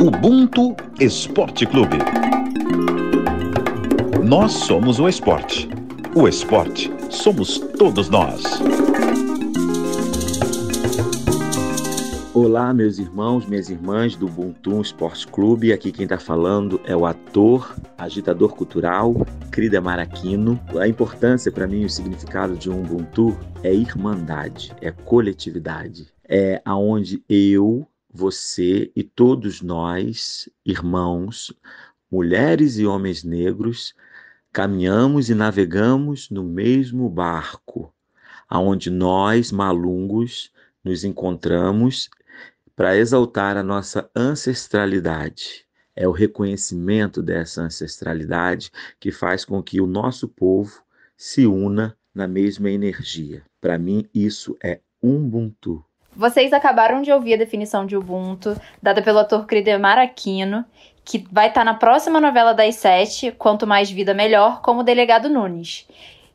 [0.00, 1.98] Ubuntu Esporte Clube.
[4.24, 5.68] Nós somos o esporte.
[6.14, 8.44] O esporte somos todos nós.
[12.32, 15.72] Olá, meus irmãos, minhas irmãs do Ubuntu Esporte Clube.
[15.72, 20.60] Aqui quem está falando é o ator, agitador cultural, Crida Maraquino.
[20.80, 26.06] A importância para mim, o significado de um Ubuntu é irmandade, é coletividade.
[26.28, 27.84] É aonde eu,
[28.18, 31.54] você e todos nós, irmãos,
[32.10, 33.94] mulheres e homens negros,
[34.52, 37.94] caminhamos e navegamos no mesmo barco,
[38.48, 42.10] aonde nós, malungos, nos encontramos
[42.74, 45.64] para exaltar a nossa ancestralidade.
[45.94, 50.82] É o reconhecimento dessa ancestralidade que faz com que o nosso povo
[51.16, 53.44] se una na mesma energia.
[53.60, 55.87] Para mim, isso é Ubuntu.
[56.18, 60.64] Vocês acabaram de ouvir a definição de Ubuntu, dada pelo ator Cridemar Aquino,
[61.04, 65.86] que vai estar na próxima novela das sete, Quanto Mais Vida Melhor, como delegado Nunes.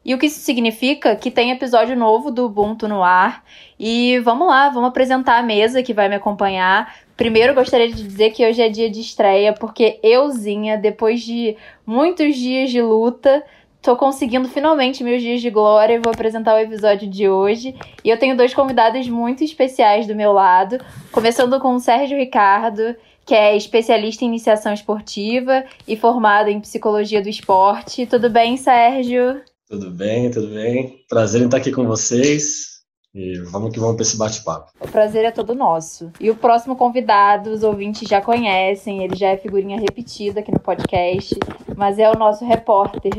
[0.06, 1.18] E o que isso significa?
[1.18, 3.44] Que tem episódio novo do Ubuntu no ar.
[3.78, 6.96] E vamos lá, vamos apresentar a mesa que vai me acompanhar.
[7.18, 12.38] Primeiro, gostaria de dizer que hoje é dia de estreia, porque euzinha, depois de muitos
[12.38, 13.44] dias de luta,
[13.84, 17.76] tô conseguindo finalmente meus dias de glória e vou apresentar o episódio de hoje.
[18.02, 20.80] E eu tenho dois convidados muito especiais do meu lado,
[21.12, 22.96] começando com o Sérgio Ricardo,
[23.26, 28.06] que é especialista em iniciação esportiva e formado em psicologia do esporte.
[28.06, 29.42] Tudo bem, Sérgio?
[29.70, 31.04] Tudo bem, tudo bem.
[31.10, 32.73] Prazer em estar aqui com vocês.
[33.16, 34.72] E vamos que vamos para esse bate-papo.
[34.80, 36.12] O prazer é todo nosso.
[36.20, 40.60] E o próximo convidado, os ouvintes já conhecem, ele já é figurinha repetida aqui no
[40.60, 41.36] podcast,
[41.78, 43.12] mas é o nosso repórter,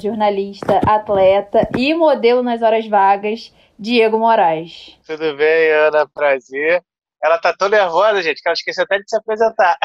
[0.00, 4.96] jornalista, atleta e modelo nas horas vagas, Diego Moraes.
[5.04, 6.06] Tudo bem, Ana?
[6.06, 6.80] Prazer.
[7.20, 9.76] Ela tá tão nervosa, gente, que ela esqueceu até de se apresentar.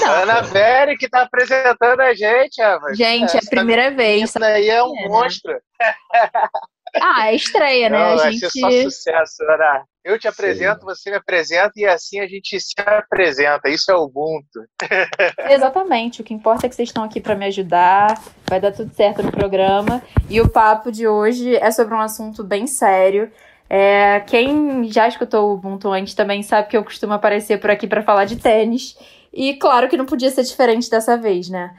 [0.00, 0.12] Não.
[0.22, 2.96] Ana Vera que tá apresentando a gente, rapaz.
[2.98, 4.30] Gente, é a primeira vez.
[4.30, 5.56] Isso daí é um é, monstro.
[7.00, 7.98] Ah, é estreia, né?
[7.98, 8.50] Não, a vai gente...
[8.50, 9.84] ser só sucesso, Ana.
[10.04, 10.86] Eu te apresento, Sim.
[10.86, 13.68] você me apresenta e assim a gente se apresenta.
[13.70, 14.60] Isso é o Ubuntu.
[15.50, 16.20] Exatamente.
[16.20, 18.20] O que importa é que vocês estão aqui para me ajudar.
[18.48, 20.02] Vai dar tudo certo no programa.
[20.28, 23.32] E o papo de hoje é sobre um assunto bem sério.
[23.68, 27.86] É, quem já escutou o Ubuntu antes também sabe que eu costumo aparecer por aqui
[27.86, 28.96] para falar de tênis.
[29.32, 31.74] E claro que não podia ser diferente dessa vez, né?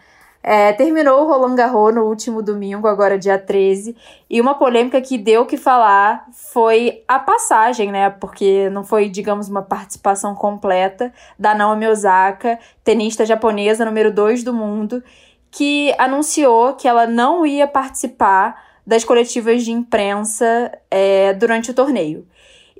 [0.48, 3.98] É, terminou o Roland Garros no último domingo, agora dia 13,
[4.30, 8.12] e uma polêmica que deu o que falar foi a passagem, né?
[8.12, 14.54] Porque não foi, digamos, uma participação completa da Naomi Osaka, tenista japonesa número 2 do
[14.54, 15.04] mundo,
[15.50, 22.24] que anunciou que ela não ia participar das coletivas de imprensa é, durante o torneio.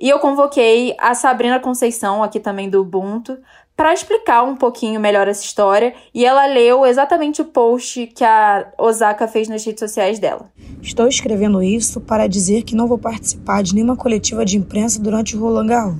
[0.00, 3.38] E eu convoquei a Sabrina Conceição, aqui também do Ubuntu,
[3.76, 8.72] para explicar um pouquinho melhor essa história e ela leu exatamente o post que a
[8.78, 10.50] Osaka fez nas redes sociais dela.
[10.80, 15.36] Estou escrevendo isso para dizer que não vou participar de nenhuma coletiva de imprensa durante
[15.36, 15.98] o Roland Garros.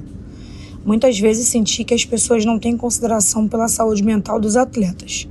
[0.86, 5.28] Muitas vezes senti que as pessoas não têm consideração pela saúde mental dos atletas.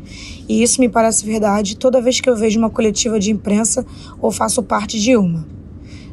[0.50, 3.86] E isso me parece verdade toda vez que eu vejo uma coletiva de imprensa
[4.22, 5.48] ou faço parte de uma.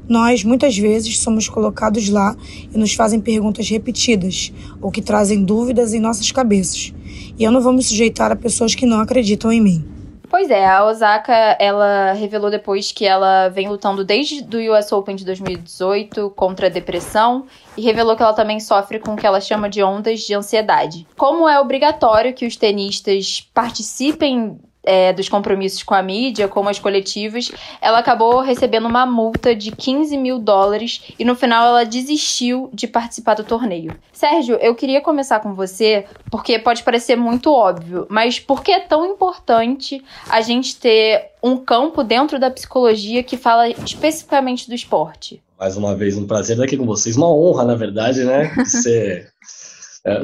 [0.09, 2.37] Nós, muitas vezes, somos colocados lá
[2.73, 6.93] e nos fazem perguntas repetidas ou que trazem dúvidas em nossas cabeças.
[7.39, 9.93] E eu não vou me sujeitar a pessoas que não acreditam em mim.
[10.33, 15.15] Pois é, a Osaka, ela revelou depois que ela vem lutando desde o US Open
[15.15, 17.45] de 2018 contra a depressão
[17.77, 21.07] e revelou que ela também sofre com o que ela chama de ondas de ansiedade.
[21.19, 26.79] Como é obrigatório que os tenistas participem é, dos compromissos com a mídia, como as
[26.79, 27.51] coletivas,
[27.81, 32.87] ela acabou recebendo uma multa de 15 mil dólares e no final ela desistiu de
[32.87, 33.95] participar do torneio.
[34.13, 38.81] Sérgio, eu queria começar com você, porque pode parecer muito óbvio, mas por que é
[38.81, 45.43] tão importante a gente ter um campo dentro da psicologia que fala especificamente do esporte?
[45.59, 48.53] Mais uma vez, um prazer estar aqui com vocês, uma honra, na verdade, né?
[48.67, 49.33] Ser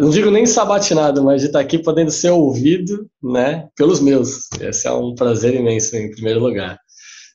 [0.01, 4.49] não digo nem sabatinado, mas de estar aqui podendo ser ouvido, né, pelos meus.
[4.61, 6.79] Esse é um prazer imenso, em primeiro lugar.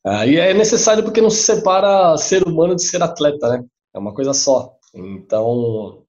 [0.06, 3.64] Uh, e é necessário porque não se separa ser humano de ser atleta, né?
[3.96, 4.74] É uma coisa só.
[4.94, 6.04] Então,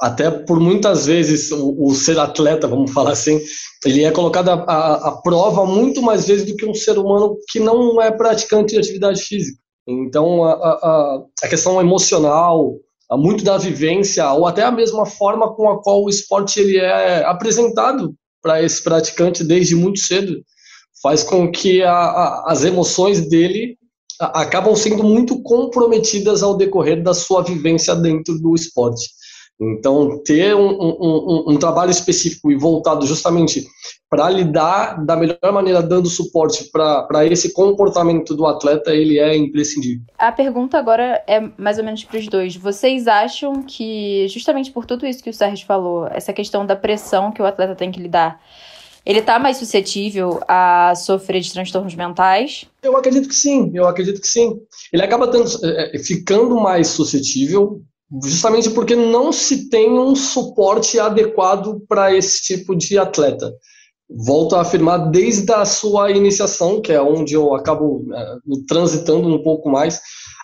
[0.00, 3.40] até por muitas vezes o, ser atleta, vamos falar assim,
[3.86, 8.02] ele é colocado à prova muito mais vezes do que um ser humano que não
[8.02, 9.58] é praticante de atividade física.
[9.88, 12.74] Então, a, a questão emocional,
[13.10, 17.24] muito da vivência ou até a mesma forma com a qual o esporte ele é
[17.24, 20.42] apresentado para esse praticante desde muito cedo
[21.02, 23.76] faz com que a, a, as emoções dele
[24.20, 29.10] acabam sendo muito comprometidas ao decorrer da sua vivência dentro do esporte.
[29.62, 33.64] Então, ter um, um, um, um trabalho específico e voltado justamente
[34.10, 40.04] para lidar da melhor maneira, dando suporte para esse comportamento do atleta, ele é imprescindível.
[40.18, 42.56] A pergunta agora é mais ou menos para os dois.
[42.56, 47.30] Vocês acham que, justamente por tudo isso que o Sérgio falou, essa questão da pressão
[47.30, 48.40] que o atleta tem que lidar,
[49.06, 52.66] ele está mais suscetível a sofrer de transtornos mentais?
[52.82, 54.60] Eu acredito que sim, eu acredito que sim.
[54.92, 57.82] Ele acaba tendo, é, ficando mais suscetível
[58.24, 63.52] justamente porque não se tem um suporte adequado para esse tipo de atleta.
[64.10, 69.42] Volto a afirmar desde a sua iniciação, que é onde eu acabo uh, transitando um
[69.42, 70.00] pouco mais,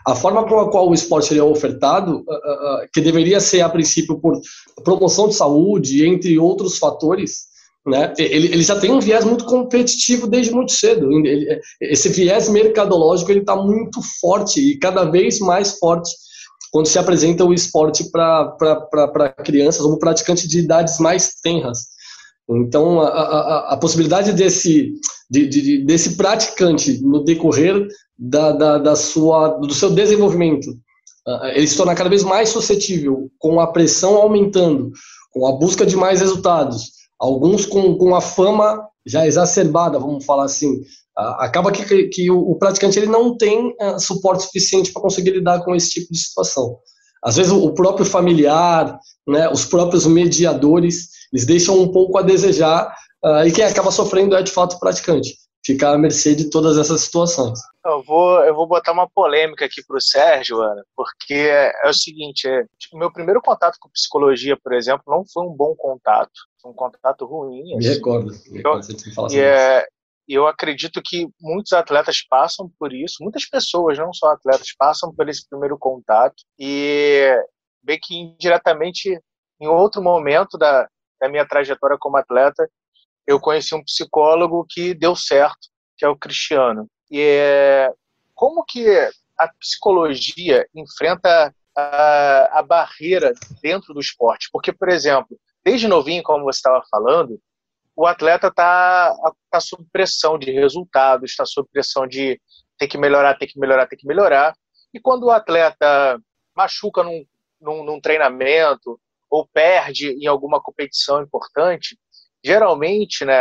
[0.07, 3.69] a forma com a qual o esporte é ofertado, uh, uh, que deveria ser a
[3.69, 4.41] princípio por
[4.83, 7.49] promoção de saúde, entre outros fatores,
[7.87, 11.11] né, ele, ele já tem um viés muito competitivo desde muito cedo.
[11.11, 16.11] Ele, esse viés mercadológico ele está muito forte e cada vez mais forte
[16.71, 21.87] quando se apresenta o esporte para crianças ou praticantes de idades mais tenras.
[22.49, 24.93] Então, a, a, a possibilidade desse,
[25.31, 27.87] de, de, desse praticante, no decorrer
[28.19, 30.75] da, da, da, sua, do seu desenvolvimento,
[31.55, 34.91] ele se tornar cada vez mais suscetível, com a pressão aumentando,
[35.31, 40.45] com a busca de mais resultados, alguns com, com a fama já exacerbada, vamos falar
[40.45, 40.81] assim,
[41.19, 45.65] acaba que, que o, o, praticante ele não tem uh, suporte suficiente para conseguir lidar
[45.65, 46.79] com esse tipo de situação.
[47.23, 52.23] Às vezes o, o próprio familiar, né, os próprios mediadores, eles deixam um pouco a
[52.23, 52.95] desejar
[53.25, 55.35] uh, e quem acaba sofrendo é de fato o praticante,
[55.67, 57.59] ficar à mercê de todas essas situações.
[57.85, 61.91] Eu vou, eu vou botar uma polêmica aqui para o Sérgio, Ana, porque é, é
[61.91, 65.75] o seguinte, é, tipo, meu primeiro contato com psicologia, por exemplo, não foi um bom
[65.77, 66.31] contato,
[66.63, 67.75] foi um contato ruim.
[67.75, 67.89] Assim.
[67.89, 69.87] Me recordo, me recordo eu, e é,
[70.35, 75.29] eu acredito que muitos atletas passam por isso, muitas pessoas, não só atletas, passam por
[75.29, 77.35] esse primeiro contato e
[77.83, 79.19] bem que indiretamente,
[79.61, 80.89] em outro momento da,
[81.21, 82.69] da minha trajetória como atleta,
[83.27, 86.87] eu conheci um psicólogo que deu certo, que é o Cristiano.
[87.11, 87.93] E é,
[88.35, 88.87] como que
[89.39, 93.33] a psicologia enfrenta a, a barreira
[93.63, 94.49] dentro do esporte?
[94.53, 97.41] Porque, por exemplo, desde novinho, como você estava falando,
[97.99, 99.13] o atleta está
[99.51, 102.41] tá sob pressão de resultados, está sob pressão de
[102.79, 104.55] ter que melhorar, ter que melhorar, ter que melhorar.
[104.95, 106.17] E quando o atleta
[106.57, 107.27] machuca num,
[107.61, 111.99] num, num treinamento ou perde em alguma competição importante,
[112.43, 113.35] geralmente, né,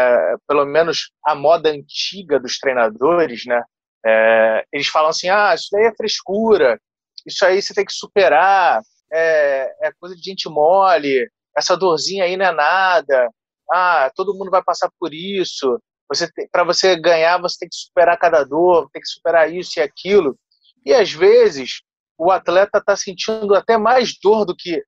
[0.47, 3.61] pelo menos a moda antiga dos treinadores, né,
[4.03, 6.81] é, eles falam assim, ah, isso daí é frescura,
[7.27, 8.81] isso aí você tem que superar,
[9.13, 13.29] é, é coisa de gente mole, essa dorzinha aí não é nada,
[13.71, 15.79] ah, todo mundo vai passar por isso.
[16.09, 19.81] Você para você ganhar, você tem que superar cada dor, tem que superar isso e
[19.81, 20.37] aquilo.
[20.85, 21.81] E às vezes
[22.17, 24.83] o atleta está sentindo até mais dor do que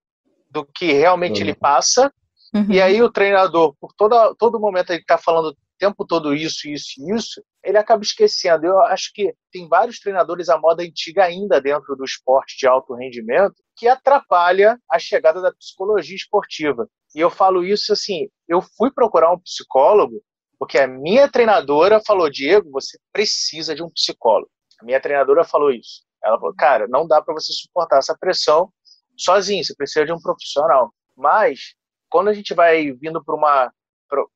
[0.50, 1.48] do que realmente uhum.
[1.48, 2.12] ele passa.
[2.54, 2.72] Uhum.
[2.72, 6.68] E aí o treinador, por toda, todo momento ele está falando o tempo todo isso,
[6.68, 8.66] isso e isso, ele acaba esquecendo.
[8.66, 12.94] Eu acho que tem vários treinadores à moda antiga ainda dentro do esporte de alto
[12.94, 16.88] rendimento que atrapalha a chegada da psicologia esportiva.
[17.16, 20.22] E eu falo isso assim, eu fui procurar um psicólogo
[20.60, 24.52] porque a minha treinadora falou, Diego, você precisa de um psicólogo.
[24.82, 26.04] A minha treinadora falou isso.
[26.22, 28.70] Ela falou, cara, não dá para você suportar essa pressão
[29.18, 30.94] sozinho, você precisa de um profissional.
[31.16, 31.76] Mas
[32.10, 33.72] quando a gente vai vindo para uma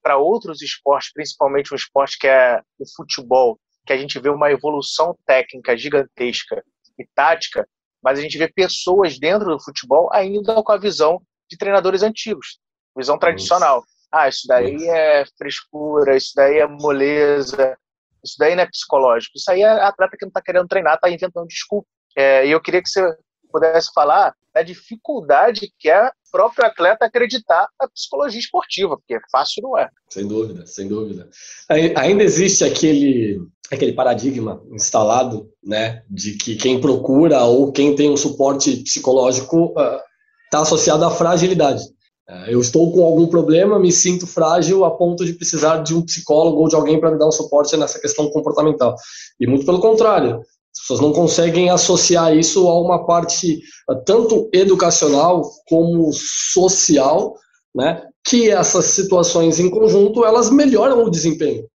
[0.01, 4.51] para outros esportes, principalmente um esporte que é o futebol, que a gente vê uma
[4.51, 6.63] evolução técnica gigantesca
[6.97, 7.67] e tática,
[8.01, 12.59] mas a gente vê pessoas dentro do futebol ainda com a visão de treinadores antigos,
[12.95, 13.83] visão tradicional.
[14.11, 17.75] Ah, isso daí é frescura, isso daí é moleza,
[18.23, 19.37] isso daí não é psicológico.
[19.37, 21.87] Isso aí é atleta que não está querendo treinar, está inventando desculpa.
[22.15, 23.01] É, e eu queria que você
[23.53, 29.77] pudesse falar da dificuldade que é próprio atleta acreditar na psicologia esportiva, porque fácil não
[29.77, 29.87] é.
[30.09, 31.29] Sem dúvida, sem dúvida.
[31.95, 33.39] Ainda existe aquele,
[33.71, 39.99] aquele paradigma instalado, né, de que quem procura ou quem tem um suporte psicológico uh,
[40.45, 41.83] está associado à fragilidade.
[42.27, 46.01] É, eu estou com algum problema, me sinto frágil a ponto de precisar de um
[46.01, 48.95] psicólogo ou de alguém para me dar um suporte nessa questão comportamental.
[49.39, 50.41] E muito pelo contrário,
[50.83, 53.59] pessoas não conseguem associar isso a uma parte
[53.89, 57.35] eh, tanto educacional como social,
[57.73, 58.03] né?
[58.25, 61.65] Que essas situações em conjunto elas melhoram o desempenho.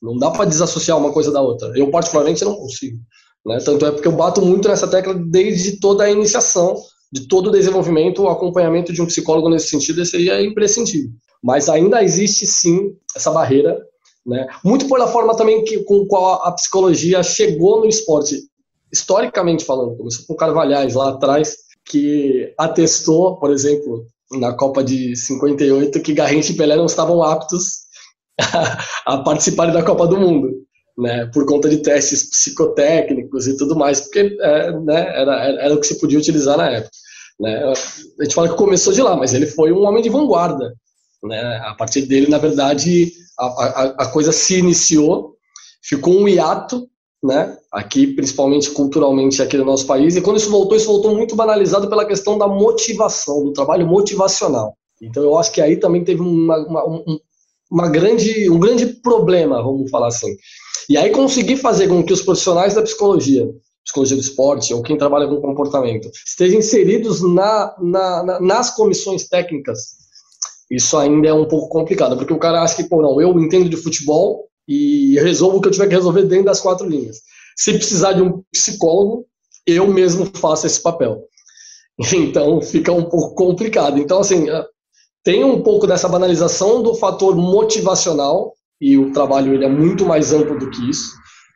[0.00, 1.72] Não dá para desassociar uma coisa da outra.
[1.76, 2.98] Eu particularmente não consigo.
[3.44, 3.58] Né?
[3.58, 6.76] Tanto é porque eu bato muito nessa tecla desde toda a iniciação
[7.12, 11.10] de todo o desenvolvimento, o acompanhamento de um psicólogo nesse sentido seria imprescindível.
[11.42, 13.78] Mas ainda existe sim essa barreira,
[14.26, 14.46] né?
[14.64, 18.36] muito pela forma também que, com qual a psicologia chegou no esporte,
[18.92, 19.96] historicamente falando.
[19.96, 26.52] Começou com Carvalhais lá atrás, que atestou, por exemplo, na Copa de 58 que Garrincha
[26.52, 27.84] e Pelé não estavam aptos
[29.06, 30.50] a, participarem da Copa do Mundo,
[30.96, 35.80] né, por conta de testes psicotécnicos e tudo mais, porque é, né, era, era o
[35.80, 36.90] que se podia utilizar na época.
[37.38, 37.64] Né.
[38.18, 40.72] A gente fala que começou de lá, mas ele foi um homem de vanguarda.
[41.24, 41.62] Né.
[41.64, 45.36] A partir dele, na verdade, a, a, a coisa se iniciou,
[45.82, 46.88] ficou um hiato
[47.24, 47.56] né?
[47.72, 50.14] Aqui, principalmente culturalmente aqui no nosso país.
[50.14, 54.76] E quando isso voltou, isso voltou muito banalizado pela questão da motivação, do trabalho motivacional.
[55.00, 57.18] Então, eu acho que aí também teve uma, uma, um,
[57.70, 60.36] uma grande, um grande problema, vamos falar assim.
[60.88, 63.48] E aí conseguir fazer com que os profissionais da psicologia,
[63.82, 69.26] psicologia do esporte ou quem trabalha com comportamento, estejam inseridos na, na, na, nas comissões
[69.26, 70.03] técnicas,
[70.74, 73.68] isso ainda é um pouco complicado, porque o cara acha que, pô, não, eu entendo
[73.68, 77.18] de futebol, e resolvo o que eu tiver que resolver dentro das quatro linhas.
[77.56, 79.26] Se precisar de um psicólogo,
[79.66, 81.24] eu mesmo faço esse papel.
[82.12, 83.98] Então fica um pouco complicado.
[83.98, 84.66] Então, assim, ah,
[85.22, 90.32] tem um pouco dessa banalização do fator motivacional, e o trabalho ele é muito mais
[90.32, 91.12] amplo do que isso,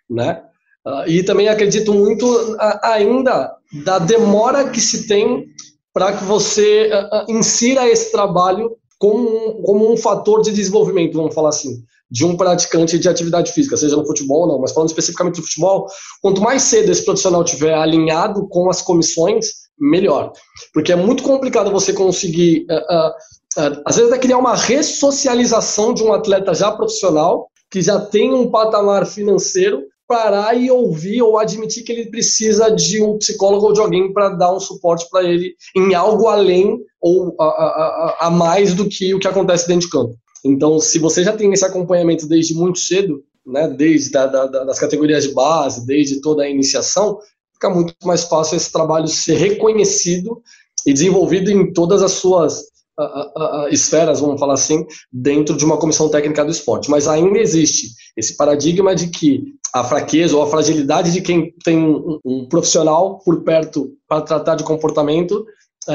[0.09, 0.41] né?
[0.87, 3.53] Ah, e também acredito muito ah, ainda
[3.85, 5.45] da demora que se tem
[5.93, 6.91] para que você
[7.29, 12.37] insira esse trabalho como um, como um fator de desenvolvimento, vamos falar assim de um
[12.37, 15.87] praticante de atividade física, seja no futebol ou não, mas falando especificamente do futebol,
[16.23, 19.47] quanto mais cedo esse profissional tiver alinhado com as comissões,
[19.79, 20.33] melhor.
[20.73, 25.93] Porque é muito complicado você conseguir, uh, uh, uh, às vezes, é criar uma ressocialização
[25.93, 31.39] de um atleta já profissional, que já tem um patamar financeiro, parar e ouvir ou
[31.39, 35.23] admitir que ele precisa de um psicólogo ou de alguém para dar um suporte para
[35.23, 39.87] ele em algo além ou a, a, a, mais do que o que acontece dentro
[39.87, 40.17] de campo.
[40.43, 44.79] Então, se você já tem esse acompanhamento desde muito cedo, né, desde da, da, das
[44.79, 47.19] categorias de base, desde toda a iniciação,
[47.53, 50.41] fica muito mais fácil esse trabalho ser reconhecido
[50.87, 52.61] e desenvolvido em todas as suas
[52.99, 56.91] uh, uh, esferas, vamos falar assim, dentro de uma comissão técnica do esporte.
[56.91, 61.79] Mas ainda existe esse paradigma de que a fraqueza ou a fragilidade de quem tem
[61.79, 65.45] um, um profissional por perto para tratar de comportamento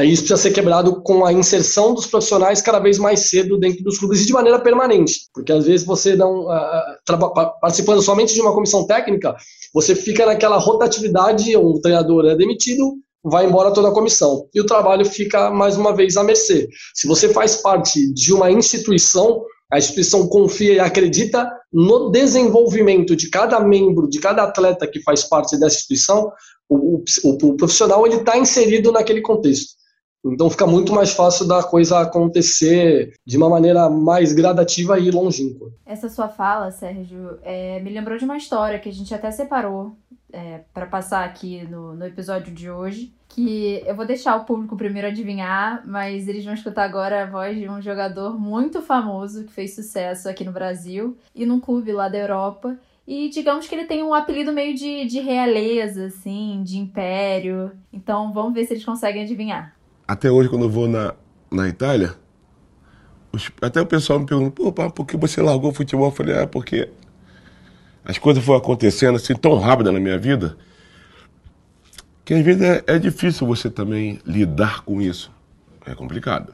[0.01, 3.99] isso precisa ser quebrado com a inserção dos profissionais cada vez mais cedo dentro dos
[3.99, 6.47] clubes e de maneira permanente, porque às vezes você não
[7.61, 9.35] participando somente de uma comissão técnica,
[9.73, 14.65] você fica naquela rotatividade, um treinador é demitido, vai embora toda a comissão e o
[14.65, 16.67] trabalho fica mais uma vez à mercê.
[16.95, 23.27] Se você faz parte de uma instituição, a instituição confia e acredita no desenvolvimento de
[23.27, 26.31] cada membro, de cada atleta que faz parte dessa instituição,
[26.69, 29.73] o, o, o profissional ele está inserido naquele contexto.
[30.23, 35.71] Então fica muito mais fácil da coisa acontecer de uma maneira mais gradativa e longínqua.
[35.85, 39.97] Essa sua fala, Sérgio, é, me lembrou de uma história que a gente até separou
[40.31, 43.11] é, para passar aqui no, no episódio de hoje.
[43.33, 47.57] Que eu vou deixar o público primeiro adivinhar, mas eles vão escutar agora a voz
[47.57, 52.07] de um jogador muito famoso que fez sucesso aqui no Brasil e num clube lá
[52.07, 52.77] da Europa.
[53.07, 57.71] E digamos que ele tem um apelido meio de, de realeza, assim, de império.
[57.91, 59.75] Então vamos ver se eles conseguem adivinhar
[60.07, 61.13] até hoje, quando eu vou na,
[61.51, 62.13] na Itália,
[63.31, 66.07] os, até o pessoal me pergunta, pô, pá, por que você largou o futebol?
[66.07, 66.89] Eu falei, ah, porque
[68.05, 70.57] as coisas foram acontecendo assim tão rápido na minha vida,
[72.25, 75.31] que às vezes é, é difícil você também lidar com isso.
[75.85, 76.53] É complicado.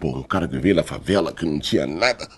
[0.00, 2.28] Pô, um cara que veio da favela, que não tinha nada,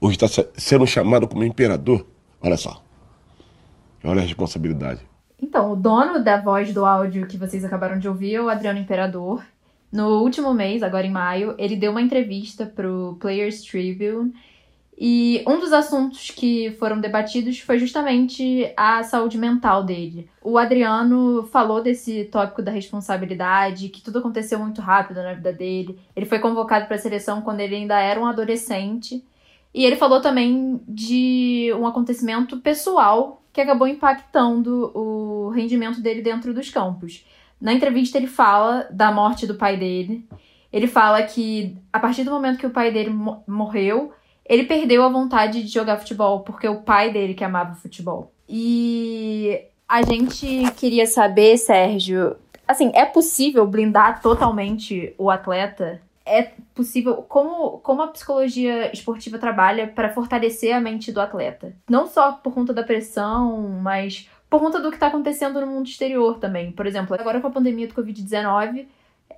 [0.00, 2.06] hoje está sendo chamado como imperador.
[2.40, 2.82] Olha só.
[4.04, 5.00] Olha a responsabilidade.
[5.42, 8.78] Então, o dono da voz do áudio que vocês acabaram de ouvir é o Adriano
[8.78, 9.44] Imperador.
[9.90, 14.32] No último mês, agora em maio, ele deu uma entrevista pro Players Tribune
[14.98, 20.26] e um dos assuntos que foram debatidos foi justamente a saúde mental dele.
[20.42, 25.98] O Adriano falou desse tópico da responsabilidade, que tudo aconteceu muito rápido na vida dele.
[26.16, 29.22] Ele foi convocado para a seleção quando ele ainda era um adolescente.
[29.74, 36.54] E ele falou também de um acontecimento pessoal que acabou impactando o rendimento dele dentro
[36.54, 37.26] dos campos.
[37.60, 40.26] Na entrevista, ele fala da morte do pai dele.
[40.72, 43.10] Ele fala que a partir do momento que o pai dele
[43.46, 44.12] morreu,
[44.48, 48.32] ele perdeu a vontade de jogar futebol, porque o pai dele que amava futebol.
[48.48, 52.36] E a gente queria saber, Sérgio,
[52.66, 59.86] assim, é possível blindar totalmente o atleta é possível como, como a psicologia esportiva trabalha
[59.86, 61.72] para fortalecer a mente do atleta.
[61.88, 65.86] Não só por conta da pressão, mas por conta do que está acontecendo no mundo
[65.86, 66.72] exterior também.
[66.72, 68.86] Por exemplo, agora com a pandemia do Covid-19,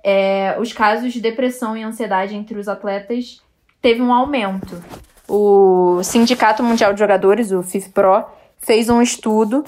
[0.03, 3.39] é, os casos de depressão e ansiedade entre os atletas
[3.81, 4.81] teve um aumento.
[5.27, 8.25] O Sindicato Mundial de Jogadores, o FIFPRO,
[8.57, 9.63] fez um estudo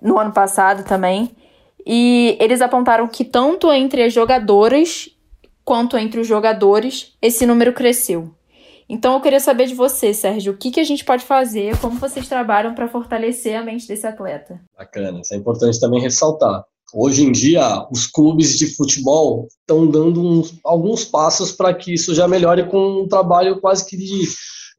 [0.00, 1.34] no ano passado também,
[1.86, 5.08] e eles apontaram que tanto entre as jogadoras
[5.64, 8.32] quanto entre os jogadores, esse número cresceu.
[8.88, 11.98] Então eu queria saber de você, Sérgio, o que, que a gente pode fazer, como
[11.98, 14.60] vocês trabalham para fortalecer a mente desse atleta?
[14.78, 16.64] Bacana, isso é importante também ressaltar.
[16.98, 22.14] Hoje em dia, os clubes de futebol estão dando uns, alguns passos para que isso
[22.14, 24.26] já melhore com um trabalho quase que de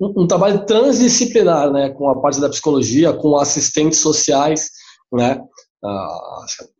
[0.01, 4.71] um, um, trabalho transdisciplinar, né, com a parte da psicologia, com assistentes sociais,
[5.13, 5.39] né,
[5.83, 5.89] a,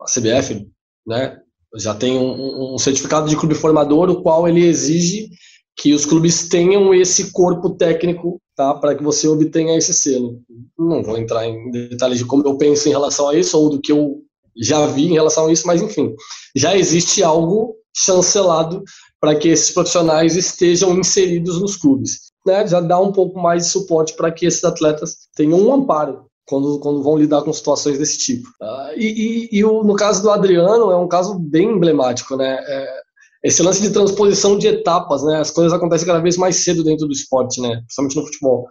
[0.02, 0.68] a CBF,
[1.06, 1.38] né,
[1.76, 5.30] já tem um, um certificado de clube formador, o qual ele exige
[5.78, 10.42] que os clubes tenham esse corpo técnico tá, para que você obtenha esse selo.
[10.76, 13.80] Não vou entrar em detalhes de como eu penso em relação a isso ou do
[13.80, 14.24] que eu
[14.62, 16.14] já vi em relação a isso, mas enfim,
[16.56, 18.84] já existe algo chancelado
[19.20, 22.32] para que esses profissionais estejam inseridos nos clubes.
[22.46, 22.66] Né?
[22.68, 26.80] Já dá um pouco mais de suporte para que esses atletas tenham um amparo quando,
[26.80, 28.48] quando vão lidar com situações desse tipo.
[28.62, 32.38] Uh, e, e, e o, no caso do Adriano, é um caso bem emblemático.
[32.38, 32.58] Né?
[32.68, 33.02] É,
[33.44, 35.40] esse lance de transposição de etapas, né?
[35.40, 37.78] As coisas acontecem cada vez mais cedo dentro do esporte, né?
[37.82, 38.68] Principalmente no futebol.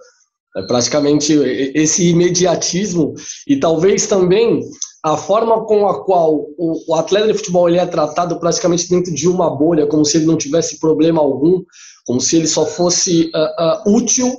[0.56, 1.34] É praticamente
[1.74, 3.14] esse imediatismo
[3.46, 4.60] e talvez também
[5.06, 9.28] a forma com a qual o, atleta de futebol ele é tratado praticamente dentro de
[9.28, 11.62] uma bolha, como se ele não tivesse problema algum,
[12.04, 14.36] como se ele só fosse uh, uh, útil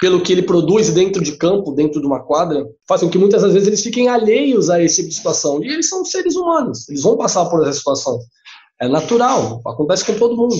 [0.00, 3.42] pelo que ele produz dentro de campo, dentro de uma quadra, faz com que muitas
[3.42, 5.62] das vezes eles fiquem alheios a esse tipo de situação.
[5.62, 8.18] E eles são seres humanos, eles vão passar por essa situação.
[8.80, 10.56] É natural, acontece com todo mundo.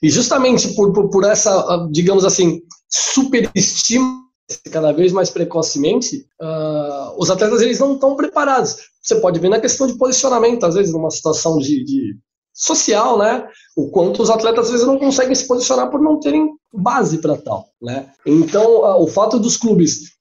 [0.00, 4.25] E justamente por, por, por essa, digamos assim, superestima
[4.70, 8.76] cada vez mais precocemente, uh, os atletas eles não estão preparados.
[9.02, 12.16] Você pode ver na questão de posicionamento, às vezes numa situação de, de
[12.52, 13.46] social, né?
[13.76, 17.36] O quanto os atletas às vezes não conseguem se posicionar por não terem base para
[17.36, 18.10] tal, né?
[18.24, 20.16] Então, uh, o fato dos clubes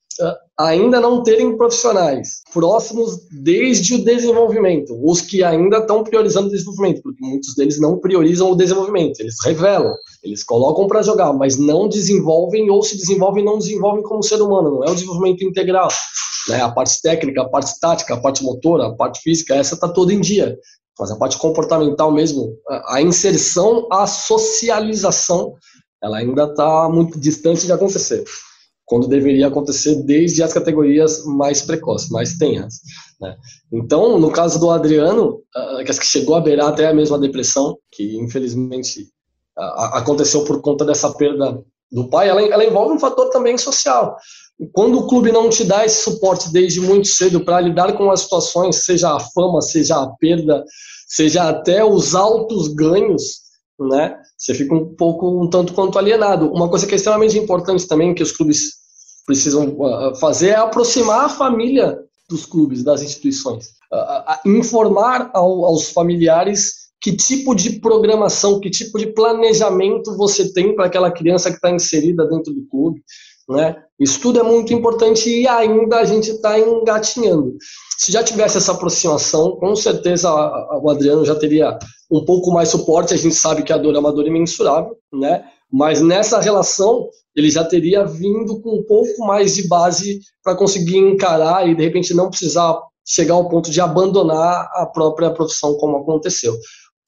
[0.58, 7.01] ainda não terem profissionais próximos desde o desenvolvimento, os que ainda estão priorizando o desenvolvimento,
[7.01, 9.94] porque muitos deles não priorizam o desenvolvimento, eles revelam,
[10.25, 14.72] eles colocam para jogar, mas não desenvolvem ou se desenvolvem não desenvolvem como ser humano,
[14.72, 15.90] não é o desenvolvimento integral,
[16.50, 16.61] né?
[16.61, 20.14] A parte técnica, a parte tática, a parte motora, a parte física, essa está toda
[20.14, 20.57] em dia.
[21.00, 22.57] Mas a parte comportamental mesmo,
[22.88, 25.53] a inserção, a socialização,
[26.01, 28.24] ela ainda está muito distante de acontecer
[28.85, 32.75] quando deveria acontecer desde as categorias mais precoces, mais tenras.
[33.20, 33.35] Né?
[33.74, 38.16] Então, no caso do Adriano, uh, que chegou a beirar até a mesma depressão, que
[38.18, 39.09] infelizmente
[39.57, 44.18] aconteceu por conta dessa perda do pai, ela, ela envolve um fator também social.
[44.72, 48.22] Quando o clube não te dá esse suporte desde muito cedo para lidar com as
[48.22, 50.63] situações, seja a fama, seja a perda,
[51.07, 53.41] seja até os altos ganhos,
[53.79, 54.18] né?
[54.37, 56.51] Você fica um pouco, um tanto quanto alienado.
[56.51, 58.74] Uma coisa que é extremamente importante também, que os clubes
[59.25, 61.98] precisam uh, fazer, é aproximar a família
[62.29, 63.68] dos clubes, das instituições.
[63.91, 70.75] Uh, informar ao, aos familiares que tipo de programação, que tipo de planejamento você tem
[70.75, 73.01] para aquela criança que está inserida dentro do clube.
[73.48, 73.75] Né?
[74.00, 77.55] Isso tudo é muito importante e ainda a gente está engatinhando.
[78.00, 80.34] Se já tivesse essa aproximação, com certeza
[80.81, 81.77] o Adriano já teria
[82.10, 83.14] um pouco mais suporte.
[83.14, 85.44] A gente sabe que a dor é uma dor imensurável, né?
[85.72, 90.98] mas nessa relação ele já teria vindo com um pouco mais de base para conseguir
[90.98, 95.98] encarar e de repente não precisar chegar ao ponto de abandonar a própria profissão como
[95.98, 96.55] aconteceu.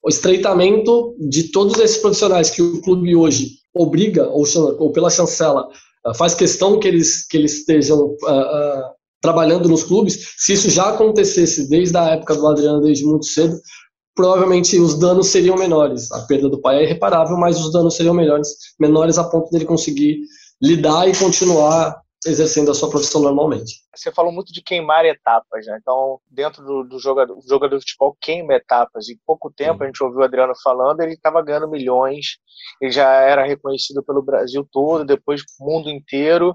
[0.08, 4.46] O estreitamento de todos esses profissionais que o clube hoje obriga ou,
[4.78, 5.68] ou pela chancela
[6.02, 8.82] ah, faz questão que eles que eles estejam uh, uh,
[9.20, 10.32] trabalhando nos clubes.
[10.38, 13.60] Se isso já acontecesse desde a época do Adriano, desde muito cedo,
[14.14, 16.10] provavelmente os danos seriam menores.
[16.10, 18.48] A perda do pai é irreparável, mas os danos seriam melhores,
[18.80, 20.20] menores a ponto dele conseguir
[20.62, 23.82] lidar e continuar exercendo a sua profissão normalmente.
[23.94, 25.78] Você falou muito de queimar etapas, né?
[25.80, 29.08] Então, dentro do, do jogador, jogador de futebol queima etapas.
[29.08, 32.38] Em pouco tempo, a gente ouviu o Adriano falando, ele estava ganhando milhões,
[32.80, 36.52] ele já era reconhecido pelo Brasil todo, depois mundo inteiro.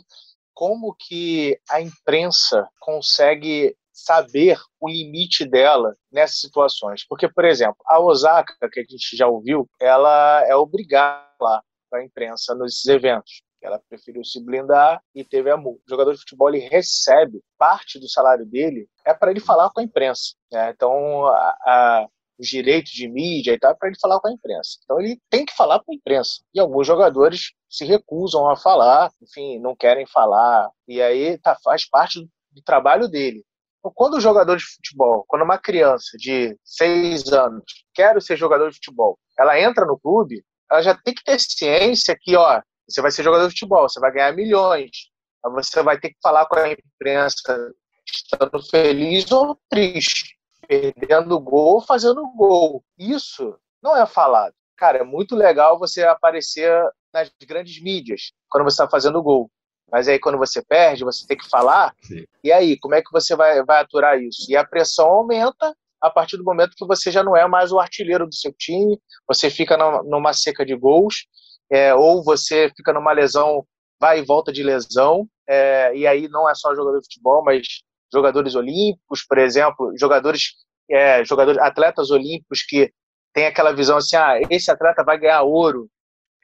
[0.54, 7.06] Como que a imprensa consegue saber o limite dela nessas situações.
[7.08, 12.00] Porque, por exemplo, a Osaka, que a gente já ouviu, ela é obrigada lá para
[12.00, 13.44] a imprensa nesses eventos.
[13.64, 15.82] Ela preferiu se blindar e teve a multa.
[15.88, 19.80] O jogador de futebol ele recebe parte do salário dele é para ele falar com
[19.80, 20.34] a imprensa.
[20.52, 20.72] Né?
[20.72, 24.32] Então, a, a, os direitos de mídia e tal, é para ele falar com a
[24.32, 24.80] imprensa.
[24.84, 26.44] Então, ele tem que falar com a imprensa.
[26.54, 30.70] E alguns jogadores se recusam a falar, enfim, não querem falar.
[30.88, 33.44] E aí tá, faz parte do, do trabalho dele.
[33.80, 38.70] Então, quando o jogador de futebol, quando uma criança de seis anos quer ser jogador
[38.70, 43.02] de futebol, ela entra no clube, ela já tem que ter ciência que, ó, você
[43.02, 45.10] vai ser jogador de futebol, você vai ganhar milhões,
[45.44, 47.74] você vai ter que falar com a imprensa
[48.06, 52.84] estando feliz ou triste, perdendo gol, fazendo gol.
[52.98, 54.54] Isso não é falado.
[54.78, 56.72] cara, é muito legal você aparecer
[57.14, 59.50] nas grandes mídias quando você está fazendo gol.
[59.92, 61.94] Mas aí quando você perde, você tem que falar.
[62.02, 62.26] Sim.
[62.44, 64.50] E aí, como é que você vai, vai aturar isso?
[64.50, 67.80] E a pressão aumenta a partir do momento que você já não é mais o
[67.80, 71.28] artilheiro do seu time, você fica numa seca de gols,
[71.72, 73.66] é, ou você fica numa lesão,
[74.00, 77.66] vai e volta de lesão, é, e aí não é só jogador de futebol, mas
[78.12, 80.54] jogadores olímpicos, por exemplo, jogadores,
[80.90, 82.92] é, jogadores atletas olímpicos que
[83.34, 85.90] tem aquela visão assim, ah, esse atleta vai ganhar ouro,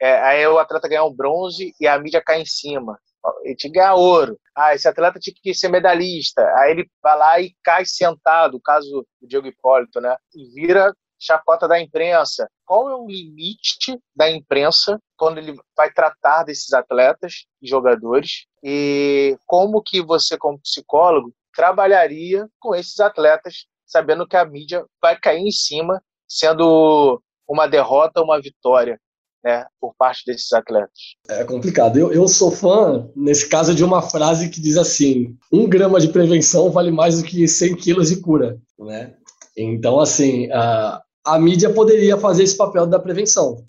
[0.00, 2.98] é, aí o atleta ganhar um bronze e a mídia cai em cima.
[3.44, 4.38] Ele tinha que ganhar ouro.
[4.56, 6.42] Ah, esse atleta tinha que ser medalhista.
[6.56, 10.16] Aí ele vai lá e cai sentado, o caso do Diego Hipólito, né?
[10.34, 12.48] E vira chacota da imprensa.
[12.64, 18.46] Qual é o limite da imprensa quando ele vai tratar desses atletas e jogadores?
[18.62, 25.18] E como que você, como psicólogo, trabalharia com esses atletas, sabendo que a mídia vai
[25.18, 28.98] cair em cima sendo uma derrota uma vitória
[29.44, 31.16] né, por parte desses atletas?
[31.28, 31.98] É complicado.
[31.98, 36.08] Eu, eu sou fã, nesse caso, de uma frase que diz assim: um grama de
[36.08, 38.58] prevenção vale mais do que 100 quilos de cura.
[38.78, 39.14] Né?
[39.56, 43.62] Então, assim, a, a mídia poderia fazer esse papel da prevenção.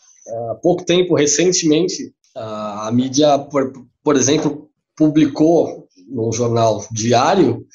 [0.52, 3.72] Há pouco tempo, recentemente, a, mídia, por,
[4.04, 7.66] por exemplo, publicou num jornal diário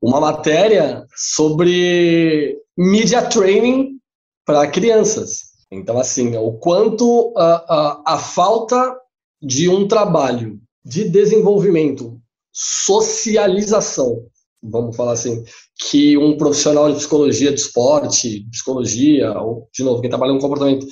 [0.00, 3.98] uma matéria sobre media training
[4.44, 5.52] para crianças.
[5.70, 8.96] Então, assim, o quanto a, a, a falta
[9.40, 12.20] de um trabalho de desenvolvimento,
[12.52, 14.26] socialização,
[14.62, 15.42] vamos falar assim,
[15.88, 20.86] que um profissional de psicologia de esporte, psicologia, ou, de novo, quem trabalha no comportamento,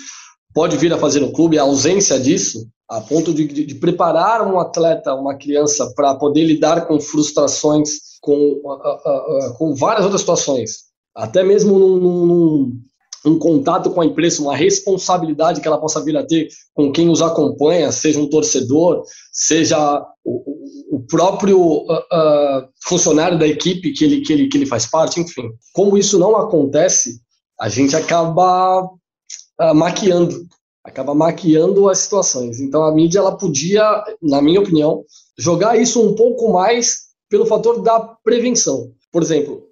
[0.53, 4.47] pode vir a fazer no clube, a ausência disso, a ponto de, de, de preparar
[4.47, 10.03] um atleta, uma criança, para poder lidar com frustrações, com, uh, uh, uh, com várias
[10.03, 12.81] outras situações, até mesmo num, num,
[13.25, 17.09] um contato com a imprensa, uma responsabilidade que ela possa vir a ter com quem
[17.09, 19.03] os acompanha, seja um torcedor,
[19.33, 24.87] seja o, próprio uh, uh, funcionário da equipe que ele, que, ele, que ele faz
[24.87, 25.51] parte, enfim.
[25.73, 27.21] Como isso não acontece,
[27.59, 30.47] a gente acaba uh, maquiando,
[30.85, 32.61] acaba maquiando as situações.
[32.61, 35.05] Então a mídia ela podia, na minha opinião,
[35.39, 38.93] jogar isso um pouco mais pelo fator da prevenção.
[39.13, 39.69] Por exemplo,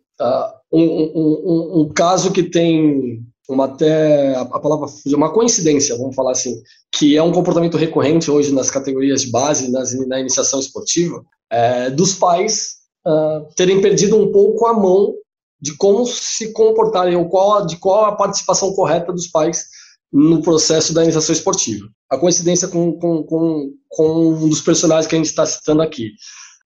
[0.72, 6.32] um, um, um, um caso que tem uma até a palavra uma coincidência, vamos falar
[6.32, 11.24] assim, que é um comportamento recorrente hoje nas categorias de base, nas, na iniciação esportiva,
[11.50, 12.74] é, dos pais
[13.06, 15.14] uh, terem perdido um pouco a mão
[15.60, 19.66] de como se comportarem ou qual de qual a participação correta dos pais
[20.12, 21.86] no processo da iniciação esportiva.
[22.10, 26.12] A coincidência com, com, com, com um dos personagens que a gente está citando aqui.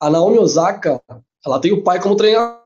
[0.00, 1.00] A Naomi Osaka,
[1.44, 2.60] ela tem o pai como treinador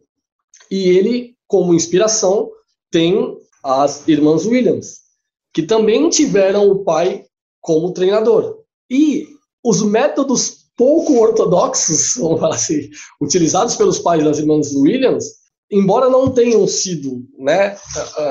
[0.71, 2.51] e ele, como inspiração,
[2.91, 5.01] tem as irmãs Williams,
[5.53, 7.25] que também tiveram o pai
[7.61, 8.59] como treinador.
[8.89, 9.27] E
[9.65, 12.89] os métodos pouco ortodoxos, vamos falar assim,
[13.21, 15.25] utilizados pelos pais das irmãs Williams,
[15.71, 17.77] embora não tenham sido né,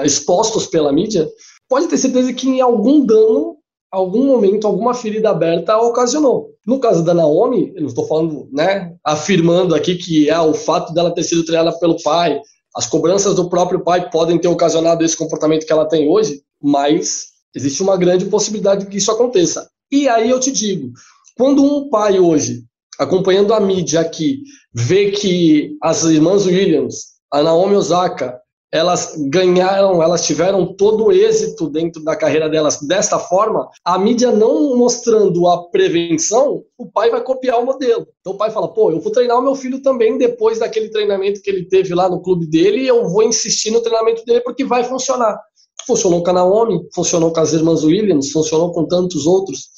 [0.06, 1.28] expostos pela mídia,
[1.68, 3.58] pode ter certeza que em algum dano,
[3.92, 6.52] algum momento, alguma ferida aberta ocasionou.
[6.66, 10.94] No caso da Naomi, eu não estou falando, né, afirmando aqui que é o fato
[10.94, 12.40] dela ter sido treinada pelo pai,
[12.76, 17.28] as cobranças do próprio pai podem ter ocasionado esse comportamento que ela tem hoje, mas
[17.56, 19.70] existe uma grande possibilidade de que isso aconteça.
[19.92, 20.92] E aí eu te digo,
[21.38, 22.64] quando um pai hoje,
[23.00, 24.42] acompanhando a mídia aqui,
[24.74, 28.40] vê que as irmãs Williams, a Naomi Osaka,
[28.76, 34.32] elas ganharam, elas tiveram todo o êxito dentro da carreira delas desta forma, a mídia
[34.32, 38.06] não mostrando a prevenção, o pai vai copiar o modelo.
[38.20, 41.42] Então o pai fala: pô, eu vou treinar o meu filho também depois daquele treinamento
[41.42, 44.66] que ele teve lá no clube dele, e eu vou insistir no treinamento dele porque
[44.66, 45.40] vai funcionar.
[45.88, 49.70] Funcionou com a Naomi, funcionou com as irmãs Williams, funcionou com tantos outros.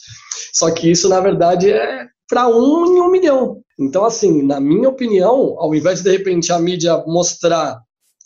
[0.53, 3.61] Só que isso, na verdade, é para um em um milhão.
[3.79, 7.79] Então, assim, na minha opinião, ao invés de de repente a mídia mostrar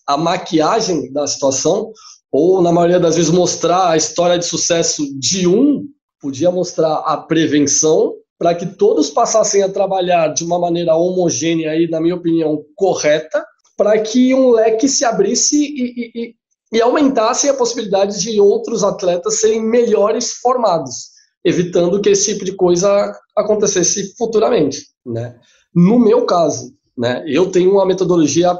[0.08, 1.92] a maquiagem da situação,
[2.32, 5.86] ou na maioria das vezes mostrar a história de sucesso de um,
[6.22, 11.88] podia mostrar a prevenção para que todos passassem a trabalhar de uma maneira homogênea e,
[11.88, 13.46] na minha opinião, correta,
[13.78, 16.36] para que um leque se abrisse e, e,
[16.74, 21.10] e aumentasse a possibilidade de outros atletas serem melhores formados,
[21.44, 24.88] evitando que esse tipo de coisa acontecesse futuramente.
[25.06, 25.36] Né?
[25.74, 28.58] No meu caso, né, eu tenho uma metodologia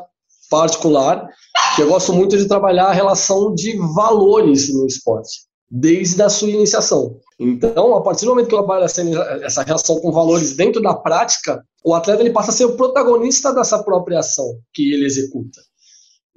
[0.52, 1.28] particular,
[1.76, 6.50] que eu gosto muito de trabalhar a relação de valores no esporte, desde a sua
[6.50, 7.18] iniciação.
[7.40, 11.64] Então, a partir do momento que eu trabalho essa relação com valores dentro da prática,
[11.84, 15.62] o atleta ele passa a ser o protagonista dessa própria ação que ele executa.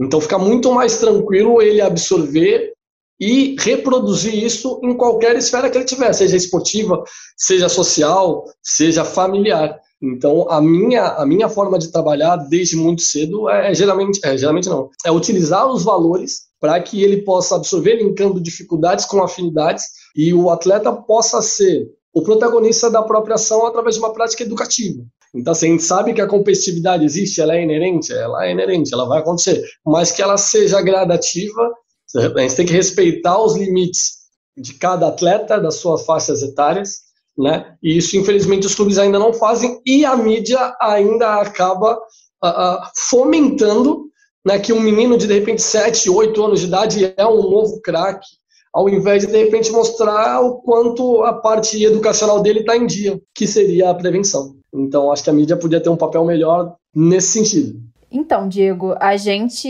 [0.00, 2.72] Então, fica muito mais tranquilo ele absorver
[3.20, 7.02] e reproduzir isso em qualquer esfera que ele tiver, seja esportiva,
[7.36, 9.78] seja social, seja familiar.
[10.02, 14.36] Então, a minha, a minha forma de trabalhar desde muito cedo é, é geralmente, é,
[14.36, 19.84] geralmente não, é utilizar os valores para que ele possa absorver linkando dificuldades com afinidades
[20.14, 25.02] e o atleta possa ser o protagonista da própria ação através de uma prática educativa.
[25.34, 28.94] Então, assim, a gente sabe que a competitividade existe, ela é inerente, ela é inerente,
[28.94, 31.72] ela vai acontecer, mas que ela seja gradativa
[32.16, 34.24] a gente tem que respeitar os limites
[34.56, 37.03] de cada atleta, das suas faixas etárias,
[37.36, 37.74] né?
[37.82, 41.98] E isso, infelizmente, os clubes ainda não fazem e a mídia ainda acaba
[42.44, 44.04] uh, fomentando
[44.44, 47.80] né, que um menino de, de repente, 7, 8 anos de idade é um novo
[47.80, 48.26] craque,
[48.72, 53.20] ao invés de, de repente, mostrar o quanto a parte educacional dele está em dia,
[53.34, 54.56] que seria a prevenção.
[54.72, 57.80] Então, acho que a mídia podia ter um papel melhor nesse sentido.
[58.10, 59.68] Então, Diego, a gente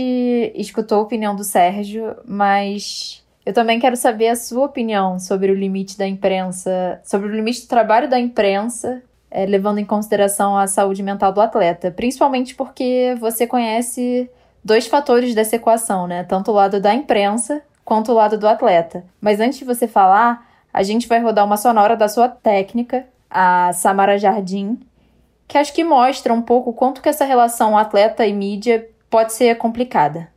[0.55, 5.55] escutou a opinião do Sérgio, mas eu também quero saber a sua opinião sobre o
[5.55, 10.67] limite da imprensa, sobre o limite do trabalho da imprensa, é, levando em consideração a
[10.67, 14.31] saúde mental do atleta, principalmente porque você conhece
[14.65, 16.25] dois fatores dessa equação, né?
[16.25, 19.05] Tanto o lado da imprensa quanto o lado do atleta.
[19.21, 23.73] Mas antes de você falar, a gente vai rodar uma sonora da sua técnica, a
[23.75, 24.81] Samara Jardim,
[25.47, 29.55] que acho que mostra um pouco quanto que essa relação atleta e mídia pode ser
[29.57, 30.34] complicada.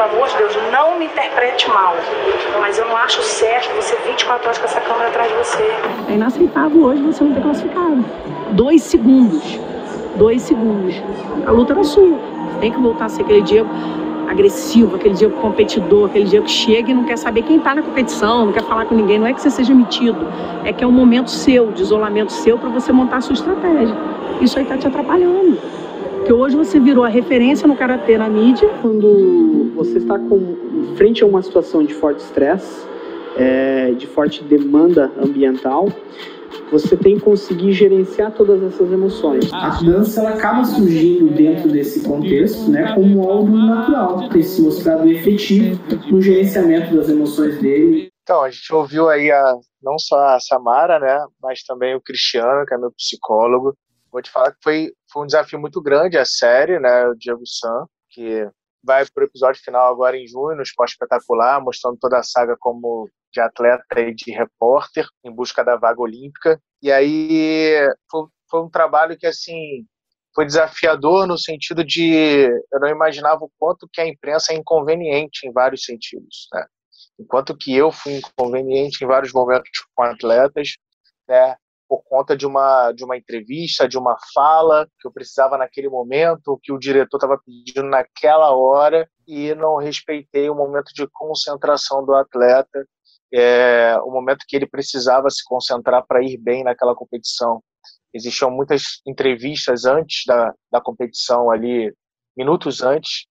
[0.00, 1.94] Pelo amor de Deus, não me interprete mal,
[2.58, 5.62] mas eu não acho certo você 24 horas com essa câmera atrás de você.
[6.08, 8.02] É inaceitável hoje você não ter classificado.
[8.52, 9.60] Dois segundos.
[10.16, 10.94] Dois segundos.
[11.46, 12.18] A luta era sua.
[12.62, 13.68] Tem que voltar a ser aquele Diego
[14.26, 17.82] agressivo, aquele Diego competidor, aquele Diego que chega e não quer saber quem está na
[17.82, 19.18] competição, não quer falar com ninguém.
[19.18, 20.26] Não é que você seja metido,
[20.64, 23.94] é que é um momento seu, de isolamento seu, para você montar a sua estratégia
[24.40, 25.58] isso aí está te atrapalhando.
[26.30, 28.68] Porque hoje você virou a referência no karatê na mídia.
[28.80, 32.86] Quando você está com, frente a uma situação de forte estresse,
[33.36, 35.88] é, de forte demanda ambiental,
[36.70, 39.52] você tem que conseguir gerenciar todas essas emoções.
[39.52, 45.10] A dança ela acaba surgindo dentro desse contexto, né, como algo natural, tem se mostrado
[45.10, 45.80] efetivo
[46.12, 48.08] no gerenciamento das emoções dele.
[48.22, 52.64] Então, a gente ouviu aí a, não só a Samara, né, mas também o Cristiano,
[52.64, 53.74] que é meu psicólogo,
[54.12, 57.06] Vou te falar que foi, foi um desafio muito grande a série, né?
[57.06, 58.48] O Diego San, que
[58.82, 62.56] vai para o episódio final agora em junho, no Esporte Espetacular, mostrando toda a saga
[62.58, 66.60] como de atleta e de repórter em busca da vaga olímpica.
[66.82, 67.78] E aí
[68.10, 69.84] foi, foi um trabalho que, assim,
[70.34, 75.46] foi desafiador no sentido de eu não imaginava o quanto que a imprensa é inconveniente
[75.46, 76.64] em vários sentidos, né?
[77.18, 80.76] Enquanto que eu fui inconveniente em vários momentos com atletas,
[81.28, 81.54] né?
[81.90, 86.60] Por conta de uma, de uma entrevista, de uma fala que eu precisava naquele momento,
[86.62, 92.14] que o diretor estava pedindo naquela hora, e não respeitei o momento de concentração do
[92.14, 92.86] atleta,
[93.34, 97.60] é, o momento que ele precisava se concentrar para ir bem naquela competição.
[98.14, 101.92] Existiam muitas entrevistas antes da, da competição, ali,
[102.36, 103.26] minutos antes,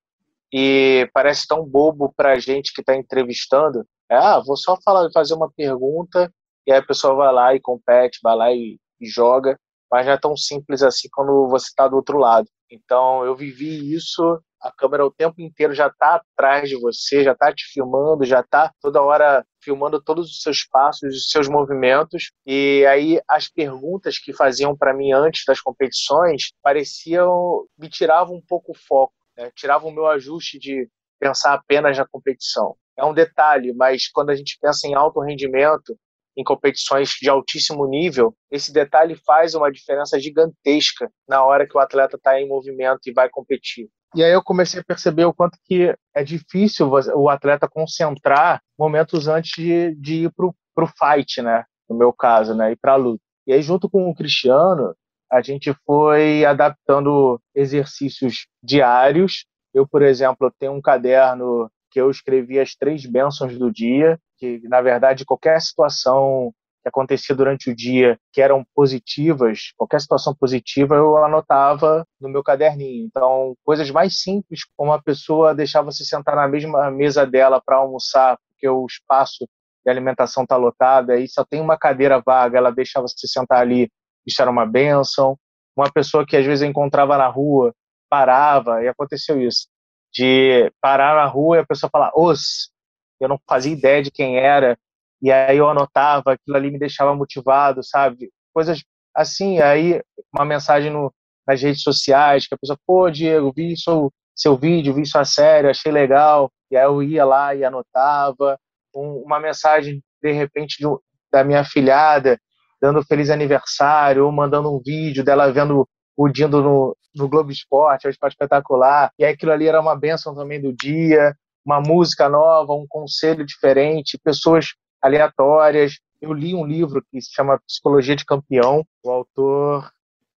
[0.54, 3.86] e parece tão bobo para a gente que está entrevistando.
[4.12, 6.30] É, ah, vou só falar, fazer uma pergunta
[6.70, 9.60] e aí a pessoa vai lá e compete, vai lá e, e joga,
[9.92, 12.48] mas não é tão simples assim quando você está do outro lado.
[12.70, 17.32] Então eu vivi isso, a câmera o tempo inteiro já está atrás de você, já
[17.32, 22.32] está te filmando, já está toda hora filmando todos os seus passos, os seus movimentos.
[22.46, 28.44] E aí as perguntas que faziam para mim antes das competições pareciam me tiravam um
[28.48, 29.50] pouco o foco, né?
[29.56, 30.88] tiravam o meu ajuste de
[31.20, 32.76] pensar apenas na competição.
[32.96, 35.98] É um detalhe, mas quando a gente pensa em alto rendimento,
[36.39, 41.82] em competições de altíssimo nível, esse detalhe faz uma diferença gigantesca na hora que o
[41.82, 43.89] atleta está em movimento e vai competir.
[44.15, 49.28] E aí eu comecei a perceber o quanto que é difícil o atleta concentrar momentos
[49.28, 51.65] antes de, de ir para o fight, né?
[51.89, 52.71] No meu caso, né?
[52.71, 53.21] Ir para a luta.
[53.45, 54.95] E aí, junto com o Cristiano,
[55.30, 59.45] a gente foi adaptando exercícios diários.
[59.73, 64.62] Eu, por exemplo, tenho um caderno que eu escrevi as três bênçãos do dia que
[64.67, 70.95] na verdade qualquer situação que acontecia durante o dia que eram positivas, qualquer situação positiva
[70.95, 73.06] eu anotava no meu caderninho.
[73.06, 77.75] Então, coisas mais simples, como a pessoa deixar você sentar na mesma mesa dela para
[77.75, 79.45] almoçar, porque o espaço
[79.86, 83.89] de alimentação está lotado, aí só tem uma cadeira vaga, ela deixa você sentar ali,
[84.25, 85.38] isso era uma benção.
[85.75, 87.73] Uma pessoa que às vezes eu encontrava na rua,
[88.10, 89.67] parava, e aconteceu isso,
[90.12, 92.72] de parar na rua e a pessoa falar, os,
[93.19, 94.78] eu não fazia ideia de quem era,
[95.22, 98.32] e aí eu anotava, aquilo ali me deixava motivado, sabe?
[98.54, 98.84] Coisas
[99.15, 100.02] assim, aí
[100.34, 101.13] uma mensagem no,
[101.45, 105.69] nas redes sociais, que a pessoa, pô, Diego, vi seu, seu vídeo, vi sua série,
[105.69, 108.58] achei legal, e aí eu ia lá e anotava,
[108.95, 110.86] um, uma mensagem, de repente, de,
[111.32, 112.39] da minha filhada,
[112.82, 118.08] dando feliz aniversário, ou mandando um vídeo dela vendo o Dindo no, no Globo Esporte,
[118.08, 122.74] o Esporte Espetacular, e aquilo ali era uma bênção também do dia, uma música nova,
[122.74, 126.00] um conselho diferente, pessoas aleatórias.
[126.22, 129.89] Eu li um livro que se chama Psicologia de Campeão, o autor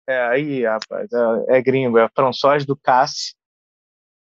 [0.08, 3.34] é, aí, rapaz, é, é gringo, é François Ducasse,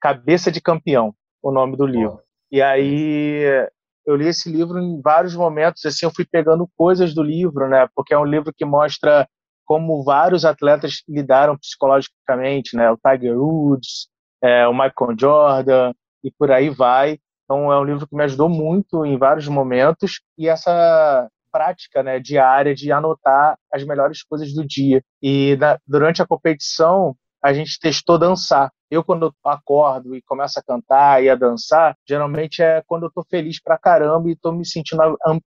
[0.01, 2.21] Cabeça de Campeão, o nome do livro.
[2.51, 3.69] E aí
[4.07, 7.89] eu li esse livro em vários momentos, assim, eu fui pegando coisas do livro, né?
[7.95, 9.29] Porque é um livro que mostra
[9.67, 12.91] como vários atletas lidaram psicologicamente, né?
[12.91, 14.09] O Tiger Woods,
[14.43, 15.93] é, o Michael Jordan
[16.25, 17.19] e por aí vai.
[17.45, 22.19] Então é um livro que me ajudou muito em vários momentos e essa prática né,
[22.19, 25.03] diária de anotar as melhores coisas do dia.
[25.23, 28.71] E na, durante a competição, a gente testou dançar.
[28.91, 33.11] Eu, quando eu acordo e começo a cantar e a dançar, geralmente é quando eu
[33.11, 35.03] tô feliz pra caramba e tô me sentindo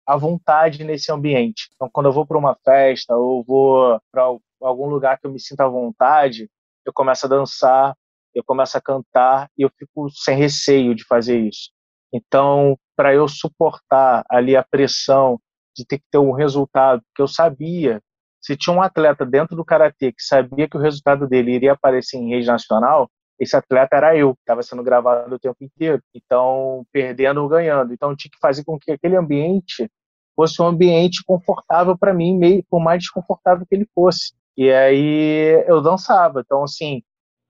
[0.05, 1.69] à vontade nesse ambiente.
[1.75, 4.23] Então, quando eu vou para uma festa ou vou para
[4.61, 6.49] algum lugar que eu me sinta à vontade,
[6.83, 7.95] eu começo a dançar,
[8.33, 11.69] eu começo a cantar e eu fico sem receio de fazer isso.
[12.11, 15.39] Então, para eu suportar ali a pressão
[15.75, 18.01] de ter que ter um resultado, porque eu sabia,
[18.41, 22.17] se tinha um atleta dentro do karatê que sabia que o resultado dele iria aparecer
[22.17, 23.07] em rede nacional,
[23.39, 26.01] esse atleta era eu, estava sendo gravado o tempo inteiro.
[26.13, 27.93] Então, perdendo ou ganhando.
[27.93, 29.89] Então, tinha que fazer com que aquele ambiente
[30.35, 34.33] fosse um ambiente confortável para mim, meio por mais desconfortável que ele fosse.
[34.55, 36.41] E aí eu dançava.
[36.41, 37.01] Então, assim,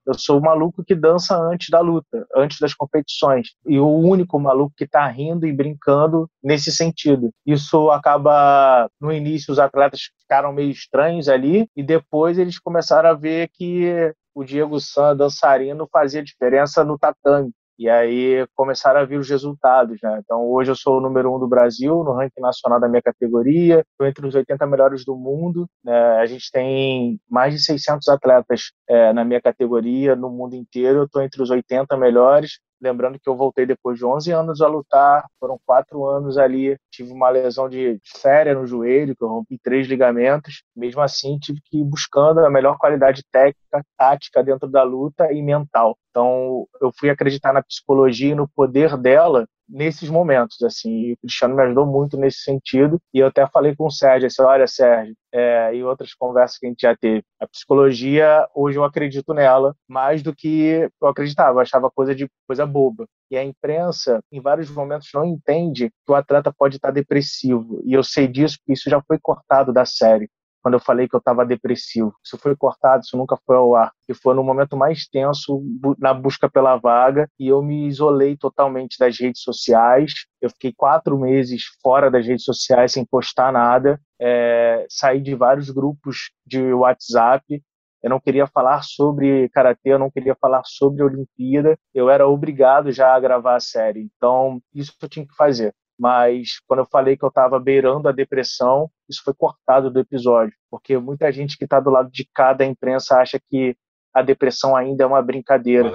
[0.07, 3.49] eu sou o maluco que dança antes da luta, antes das competições.
[3.67, 7.29] E o único maluco que está rindo e brincando nesse sentido.
[7.45, 13.13] Isso acaba, no início, os atletas ficaram meio estranhos ali, e depois eles começaram a
[13.13, 17.51] ver que o Diego San, dançarino, fazia diferença no tatame.
[17.79, 20.19] E aí começaram a vir os resultados, né?
[20.23, 23.83] Então hoje eu sou o número um do Brasil no ranking nacional da minha categoria,
[23.91, 25.67] estou entre os 80 melhores do mundo.
[25.83, 25.95] Né?
[26.17, 30.99] A gente tem mais de 600 atletas é, na minha categoria no mundo inteiro.
[30.99, 32.59] Eu estou entre os 80 melhores.
[32.79, 36.77] Lembrando que eu voltei depois de 11 anos a lutar, foram quatro anos ali.
[36.91, 40.63] Tive uma lesão de séria no joelho, que eu rompi três ligamentos.
[40.75, 45.41] Mesmo assim, tive que ir buscando a melhor qualidade técnica, tática dentro da luta e
[45.41, 45.97] mental.
[46.11, 51.17] Então, eu fui acreditar na psicologia e no poder dela nesses momentos, assim, e o
[51.17, 54.67] Cristiano me ajudou muito nesse sentido, e eu até falei com o Sérgio, assim, olha,
[54.67, 59.33] Sérgio, é, e outras conversas que a gente já teve, a psicologia, hoje eu acredito
[59.33, 64.21] nela, mais do que eu acreditava, eu achava coisa de coisa boba, e a imprensa,
[64.31, 68.57] em vários momentos, não entende que o atleta pode estar depressivo, e eu sei disso
[68.59, 70.29] porque isso já foi cortado da série,
[70.67, 72.13] quando eu falei que eu estava depressivo.
[72.21, 73.93] Isso foi cortado, isso nunca foi ao ar.
[74.09, 75.63] E foi no momento mais tenso
[75.97, 80.11] na busca pela vaga e eu me isolei totalmente das redes sociais.
[80.41, 83.97] Eu fiquei quatro meses fora das redes sociais sem postar nada.
[84.19, 87.63] É, saí de vários grupos de WhatsApp.
[88.03, 91.77] Eu não queria falar sobre karatê, eu não queria falar sobre Olimpíada.
[91.93, 94.01] Eu era obrigado já a gravar a série.
[94.17, 98.11] Então, isso eu tinha que fazer mas quando eu falei que eu estava beirando a
[98.11, 102.53] depressão, isso foi cortado do episódio, porque muita gente que está do lado de cá
[102.53, 103.75] da imprensa acha que
[104.13, 105.91] a depressão ainda é uma brincadeira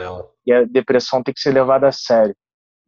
[0.46, 2.34] e a depressão tem que ser levada a sério.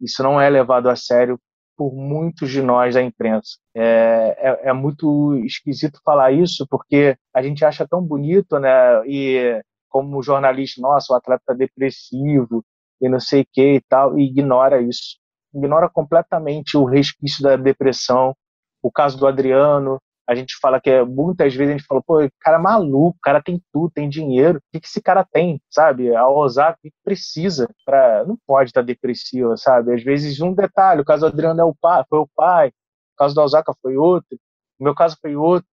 [0.00, 1.38] Isso não é levado a sério
[1.76, 3.58] por muitos de nós da imprensa.
[3.74, 8.70] É, é, é muito esquisito falar isso, porque a gente acha tão bonito, né?
[9.06, 12.64] E como jornalista, nossa, o atleta tá depressivo
[13.00, 15.16] e não sei o que e tal, e ignora isso
[15.54, 18.34] ignora completamente o resquício da depressão.
[18.82, 22.18] O caso do Adriano, a gente fala que é, muitas vezes a gente fala, pô,
[22.40, 26.14] cara é maluco, cara tem tudo, tem dinheiro, o que, que esse cara tem, sabe?
[26.14, 29.94] A Osaka precisa, pra, não pode estar depressiva, sabe?
[29.94, 33.16] Às vezes um detalhe, o caso do Adriano é o pai, foi o pai, o
[33.18, 34.38] caso da Osaka foi outro,
[34.78, 35.68] o meu caso foi outro,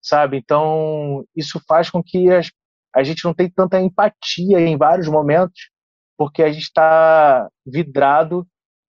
[0.00, 0.36] sabe?
[0.36, 2.50] Então, isso faz com que as,
[2.94, 5.70] a gente não tenha tanta empatia em vários momentos,
[6.16, 8.46] porque a gente está vidrado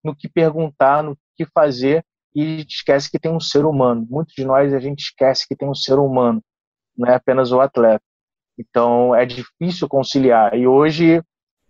[0.08, 2.04] no que perguntar, no que fazer,
[2.34, 4.08] e esquece que tem um ser humano.
[4.10, 6.42] Muitos de nós a gente esquece que tem um ser humano,
[6.98, 8.04] não é apenas o atleta.
[8.58, 10.56] Então é difícil conciliar.
[10.56, 11.22] E hoje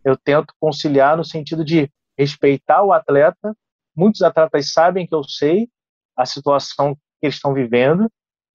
[0.06, 3.56] eu tento conciliar no sentido de respeitar o atleta.
[3.96, 5.68] Muitos atletas sabem que eu sei
[6.16, 8.10] a situação que eles estão vivendo,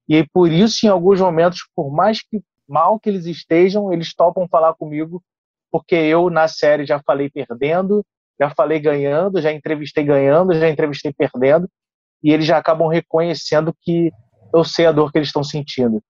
[0.08, 4.48] e por isso, em alguns momentos, por mais que mal que eles estejam, eles topam
[4.48, 5.22] falar comigo,
[5.70, 8.04] porque eu na série já falei perdendo,
[8.42, 11.68] já falei ganhando, já entrevistei ganhando, já entrevistei perdendo,
[12.22, 14.10] e eles já acabam reconhecendo que
[14.52, 16.02] eu sei a dor que eles estão sentindo.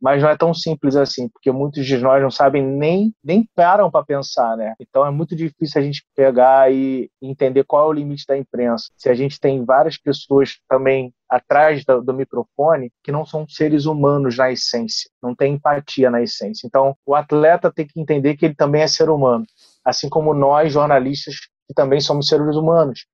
[0.00, 3.88] mas não é tão simples assim, porque muitos de nós não sabem nem, nem param
[3.88, 4.74] para pensar, né?
[4.80, 8.86] Então é muito difícil a gente pegar e entender qual é o limite da imprensa.
[8.96, 13.86] Se a gente tem várias pessoas também atrás do, do, microfone que não são seres
[13.86, 16.66] humanos na essência, não tem empatia na essência.
[16.66, 19.46] Então, o atleta tem que entender que ele também é ser humano,
[19.84, 23.06] assim como nós, jornalistas, que também somos seres humanos.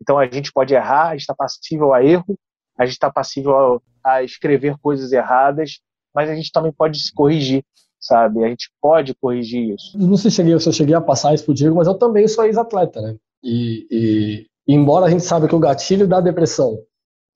[0.00, 2.38] Então, a gente pode errar, está passível a erro,
[2.78, 5.80] a gente está passível a, a escrever coisas erradas,
[6.14, 7.62] mas a gente também pode se corrigir,
[8.00, 8.42] sabe?
[8.42, 9.96] A gente pode corrigir isso.
[9.98, 13.00] Não sei se, eu cheguei a passar isso pro Diego, mas eu também sou ex-atleta,
[13.00, 13.16] né?
[13.42, 16.78] E, e, embora a gente saiba que o gatilho da depressão,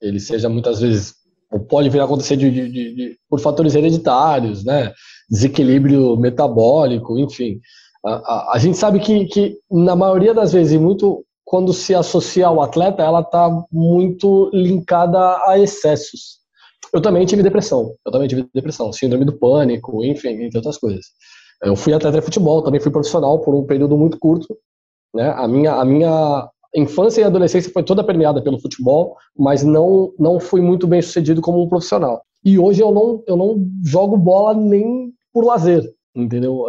[0.01, 1.15] ele seja muitas vezes,
[1.69, 4.93] pode vir a acontecer de, de, de, por fatores hereditários, né?
[5.31, 7.61] Desequilíbrio metabólico, enfim.
[8.05, 11.95] A, a, a gente sabe que, que, na maioria das vezes, e muito quando se
[11.95, 16.39] associa ao atleta, ela está muito linkada a excessos.
[16.93, 17.93] Eu também tive depressão.
[18.05, 21.05] Eu também tive depressão, síndrome do pânico, enfim, entre outras coisas.
[21.63, 24.57] Eu fui atleta de futebol, também fui profissional por um período muito curto.
[25.15, 25.31] Né?
[25.37, 30.41] A, minha, a minha infância e adolescência foi toda permeada pelo futebol, mas não, não
[30.41, 32.23] fui muito bem sucedido como um profissional.
[32.45, 35.83] E hoje eu não, eu não jogo bola nem por lazer,
[36.15, 36.67] entendeu?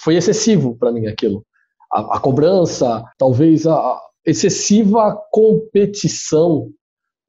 [0.00, 1.44] Foi excessivo para mim aquilo.
[1.92, 6.70] A, a, cobrança, talvez a excessiva competição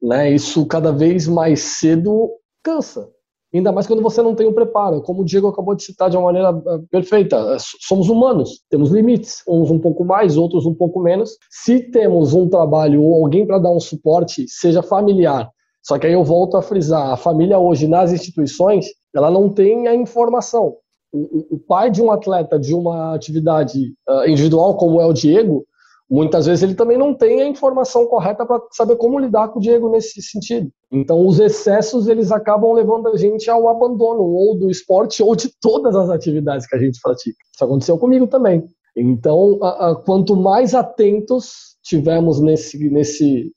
[0.02, 0.30] né?
[0.30, 2.30] Isso cada vez mais cedo
[2.62, 3.08] cansa.
[3.52, 5.00] Ainda mais quando você não tem o preparo.
[5.00, 8.90] Como o Diego acabou de citar de uma maneira eh, perfeita, eh, somos humanos, temos
[8.90, 11.30] limites, uns um pouco mais, outros um pouco menos.
[11.50, 15.50] Se temos um trabalho ou alguém para dar um suporte, seja familiar,
[15.82, 19.88] só que aí eu volto a frisar, a família hoje nas instituições, ela não tem
[19.88, 20.76] a informação.
[21.12, 25.64] O, pai de um atleta de uma atividade uh, individual, como é o Diego,
[26.10, 29.62] muitas vezes ele também não tem a informação correta para saber como lidar com o
[29.62, 30.70] Diego nesse sentido.
[30.90, 35.50] Então, os excessos eles acabam levando a gente ao abandono ou do esporte ou de
[35.60, 37.36] todas as atividades que a gente pratica.
[37.54, 38.64] Isso aconteceu comigo também.
[38.96, 39.58] Então,
[40.04, 43.52] quanto mais atentos tivermos nesse, nesse,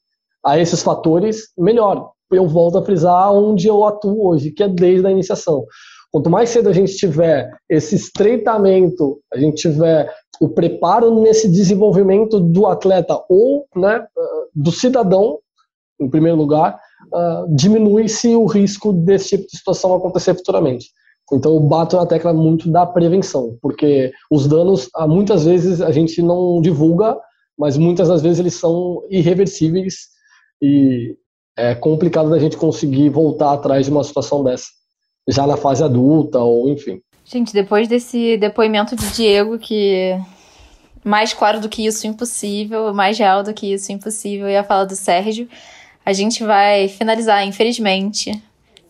[0.46, 2.12] a esses fatores, melhor.
[2.32, 5.66] Eu volto a frisar onde eu atuo hoje, que é desde a iniciação.
[6.12, 12.40] Quanto mais cedo a gente tiver esse estreitamento, a gente tiver o preparo nesse desenvolvimento
[12.40, 14.06] do atleta ou né,
[14.54, 15.40] do cidadão,
[16.00, 16.78] em primeiro lugar,
[17.14, 20.88] uh, diminui-se o risco desse tipo de situação acontecer futuramente.
[21.32, 25.92] Então, eu bato na tecla muito da prevenção, porque os danos, ah, muitas vezes, a
[25.92, 27.18] gente não divulga,
[27.58, 30.10] mas muitas das vezes eles são irreversíveis
[30.62, 31.16] e
[31.58, 34.66] é complicado da gente conseguir voltar atrás de uma situação dessa
[35.28, 37.02] já na fase adulta ou enfim.
[37.24, 40.18] Gente, depois desse depoimento de Diego, que
[41.04, 44.86] mais claro do que isso, impossível, mais real do que isso, impossível, e a fala
[44.86, 45.48] do Sérgio,
[46.06, 48.32] a gente vai finalizar, infelizmente.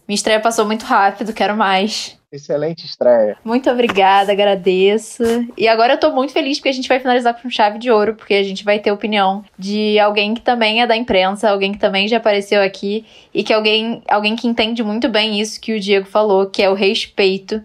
[0.07, 2.17] Minha estreia passou muito rápido, quero mais.
[2.31, 3.37] Excelente estreia.
[3.43, 5.21] Muito obrigada, agradeço.
[5.57, 8.15] E agora eu tô muito feliz porque a gente vai finalizar com chave de ouro,
[8.15, 11.77] porque a gente vai ter opinião de alguém que também é da imprensa, alguém que
[11.77, 15.79] também já apareceu aqui e que alguém, alguém que entende muito bem isso que o
[15.79, 17.61] Diego falou, que é o respeito,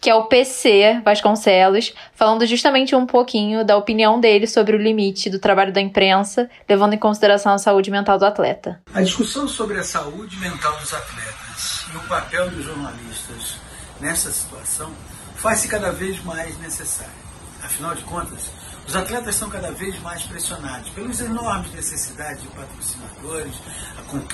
[0.00, 5.30] que é o PC Vasconcelos, falando justamente um pouquinho da opinião dele sobre o limite
[5.30, 8.80] do trabalho da imprensa, levando em consideração a saúde mental do atleta.
[8.92, 13.67] A discussão sobre a saúde mental dos atletas e o papel dos jornalistas
[14.00, 14.92] nessa situação
[15.36, 17.28] faz-se cada vez mais necessário.
[17.62, 18.50] Afinal de contas,
[18.86, 23.54] os atletas são cada vez mais pressionados pelas enormes necessidades de patrocinadores,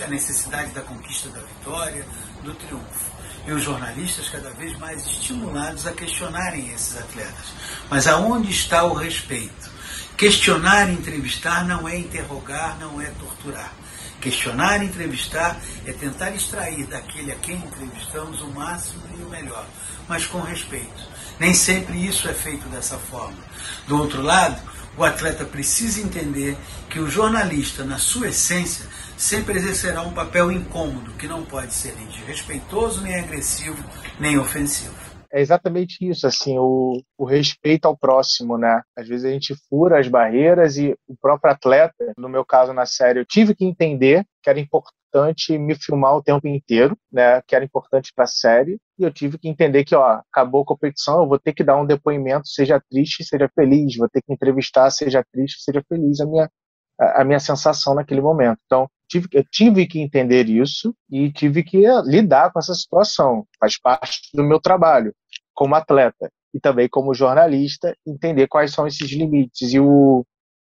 [0.05, 2.07] a necessidade da conquista da vitória,
[2.43, 3.15] do triunfo.
[3.47, 7.53] E os jornalistas cada vez mais estimulados a questionarem esses atletas.
[7.91, 9.74] Mas aonde está o respeito?
[10.17, 13.73] Questionar e entrevistar não é interrogar, não é torturar.
[14.21, 19.67] Questionar e entrevistar é tentar extrair daquele a quem entrevistamos o máximo e o melhor,
[20.09, 21.03] mas com respeito.
[21.41, 23.37] Nem sempre isso é feito dessa forma.
[23.89, 24.63] Do outro lado,
[24.97, 26.57] o atleta precisa entender
[26.89, 28.87] que o jornalista, na sua essência,
[29.17, 33.83] sempre exercerá um papel incômodo, que não pode ser nem desrespeitoso, nem agressivo,
[34.21, 35.04] nem ofensivo
[35.35, 38.83] é exatamente isso, assim, o, o, respeito ao próximo, né?
[38.97, 42.87] Às vezes a gente fura as barreiras e o próprio atleta, no meu caso na
[42.87, 47.43] série, eu tive que entender que era importante me filmar o tempo inteiro, né?
[47.49, 50.67] Que era importante para a série e eu tive que entender que, ó, acabou a
[50.67, 54.33] competição, eu vou ter que dar um depoimento, seja triste, seja feliz, vou ter que
[54.33, 56.49] entrevistar, seja triste, seja feliz, a minha
[57.17, 58.61] a minha sensação naquele momento.
[58.67, 63.47] Então, tive, eu tive que entender isso e tive que lidar com essa situação.
[63.61, 65.15] Faz parte do meu trabalho
[65.55, 69.73] como atleta e também como jornalista, entender quais são esses limites.
[69.73, 70.25] E o,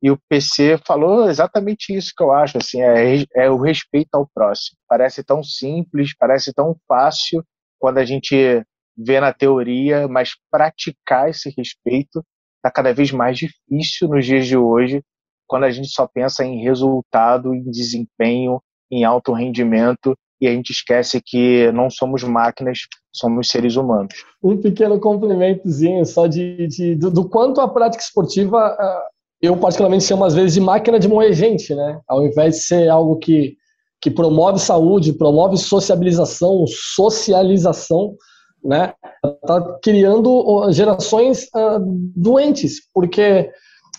[0.02, 4.28] e o PC falou exatamente isso que eu acho, assim, é, é o respeito ao
[4.34, 4.78] próximo.
[4.88, 7.44] Parece tão simples, parece tão fácil,
[7.78, 8.62] quando a gente
[8.96, 12.24] vê na teoria, mas praticar esse respeito
[12.56, 15.02] está cada vez mais difícil nos dias de hoje,
[15.46, 20.70] quando a gente só pensa em resultado, em desempenho, em alto rendimento e a gente
[20.70, 22.80] esquece que não somos máquinas,
[23.12, 24.14] somos seres humanos.
[24.42, 29.06] Um pequeno complementozinho só de, de do, do, quanto a prática esportiva ah,
[29.40, 32.00] eu particularmente chamo às vezes de máquina de moer gente, né?
[32.06, 33.56] Ao invés de ser algo que,
[34.00, 38.14] que promove saúde, promove sociabilização, socialização,
[38.62, 38.92] né?
[39.24, 41.80] Está criando gerações uh,
[42.14, 43.50] doentes, porque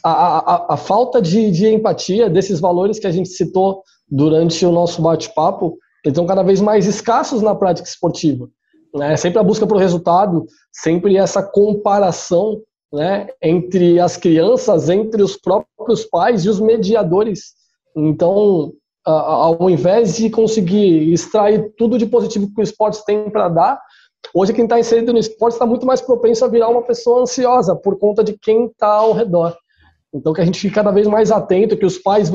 [0.03, 4.71] a, a, a falta de, de, empatia desses valores que a gente citou durante o
[4.71, 8.49] nosso bate-papo, estão cada vez mais escassos na prática esportiva.
[8.95, 9.17] Né?
[9.17, 16.05] Sempre a busca por resultado, sempre essa comparação né, entre as crianças, entre os próprios
[16.05, 17.53] pais e os mediadores.
[17.95, 18.71] Então,
[19.05, 23.81] ao invés de conseguir extrair tudo de positivo que o esporte tem para dar,
[24.33, 27.75] hoje quem está inserido no esporte está muito mais propenso a virar uma pessoa ansiosa
[27.75, 29.55] por conta de quem está ao redor.
[30.13, 32.31] Então, que a gente fique cada vez mais atento, que os pais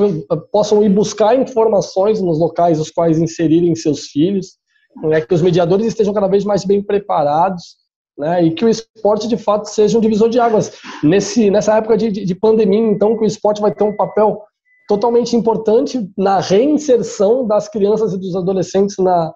[0.51, 4.57] possam ir buscar informações nos locais os quais inserirem seus filhos,
[5.03, 7.77] né, que os mediadores estejam cada vez mais bem preparados,
[8.17, 10.71] né, e que o esporte de fato seja um divisor de águas.
[11.03, 14.43] Nesse, nessa época de, de, de pandemia, então, que o esporte vai ter um papel
[14.87, 19.33] totalmente importante na reinserção das crianças e dos adolescentes na,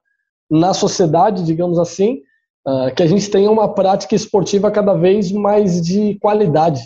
[0.51, 2.21] na sociedade, digamos assim,
[2.67, 6.81] uh, que a gente tenha uma prática esportiva cada vez mais de qualidade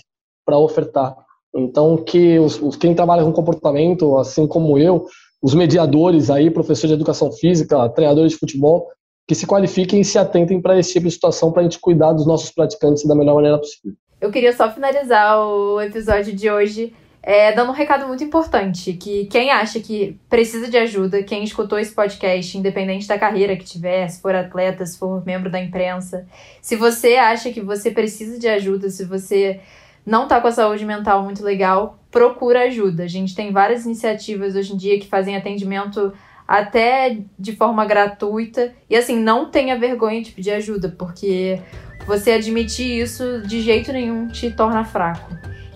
[0.46, 1.16] para ofertar.
[1.56, 5.06] Então, que os, quem trabalha com comportamento, assim como eu,
[5.42, 8.88] os mediadores aí, professores de educação física, treinadores de futebol,
[9.28, 12.14] que se qualifiquem e se atentem para esse tipo de situação para a gente cuidar
[12.14, 13.94] dos nossos praticantes da melhor maneira possível.
[14.20, 16.94] Eu queria só finalizar o episódio de hoje
[17.24, 21.78] é, dando um recado muito importante, que quem acha que precisa de ajuda, quem escutou
[21.78, 26.26] esse podcast, independente da carreira que tiver, se for atleta, se for membro da imprensa,
[26.62, 29.60] se você acha que você precisa de ajuda, se você
[30.06, 33.04] não tá com a saúde mental muito legal, procura ajuda.
[33.04, 36.14] A gente tem várias iniciativas hoje em dia que fazem atendimento
[36.48, 38.74] até de forma gratuita.
[38.90, 41.62] E assim, não tenha vergonha de pedir ajuda, porque
[42.06, 45.34] você admitir isso de jeito nenhum te torna fraco.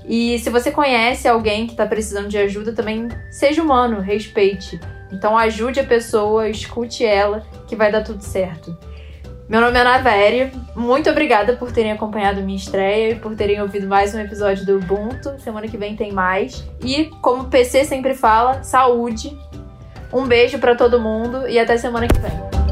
[0.08, 4.80] E se você conhece alguém que está precisando de ajuda, também seja humano, respeite.
[5.12, 8.78] Então ajude a pessoa, escute ela, que vai dar tudo certo.
[9.48, 10.52] Meu nome é Ana Véria.
[10.76, 14.78] Muito obrigada por terem acompanhado minha estreia e por terem ouvido mais um episódio do
[14.78, 15.40] Ubuntu.
[15.40, 16.68] Semana que vem tem mais.
[16.84, 19.38] E, como o PC sempre fala, saúde.
[20.12, 22.65] Um beijo para todo mundo e até semana que vem.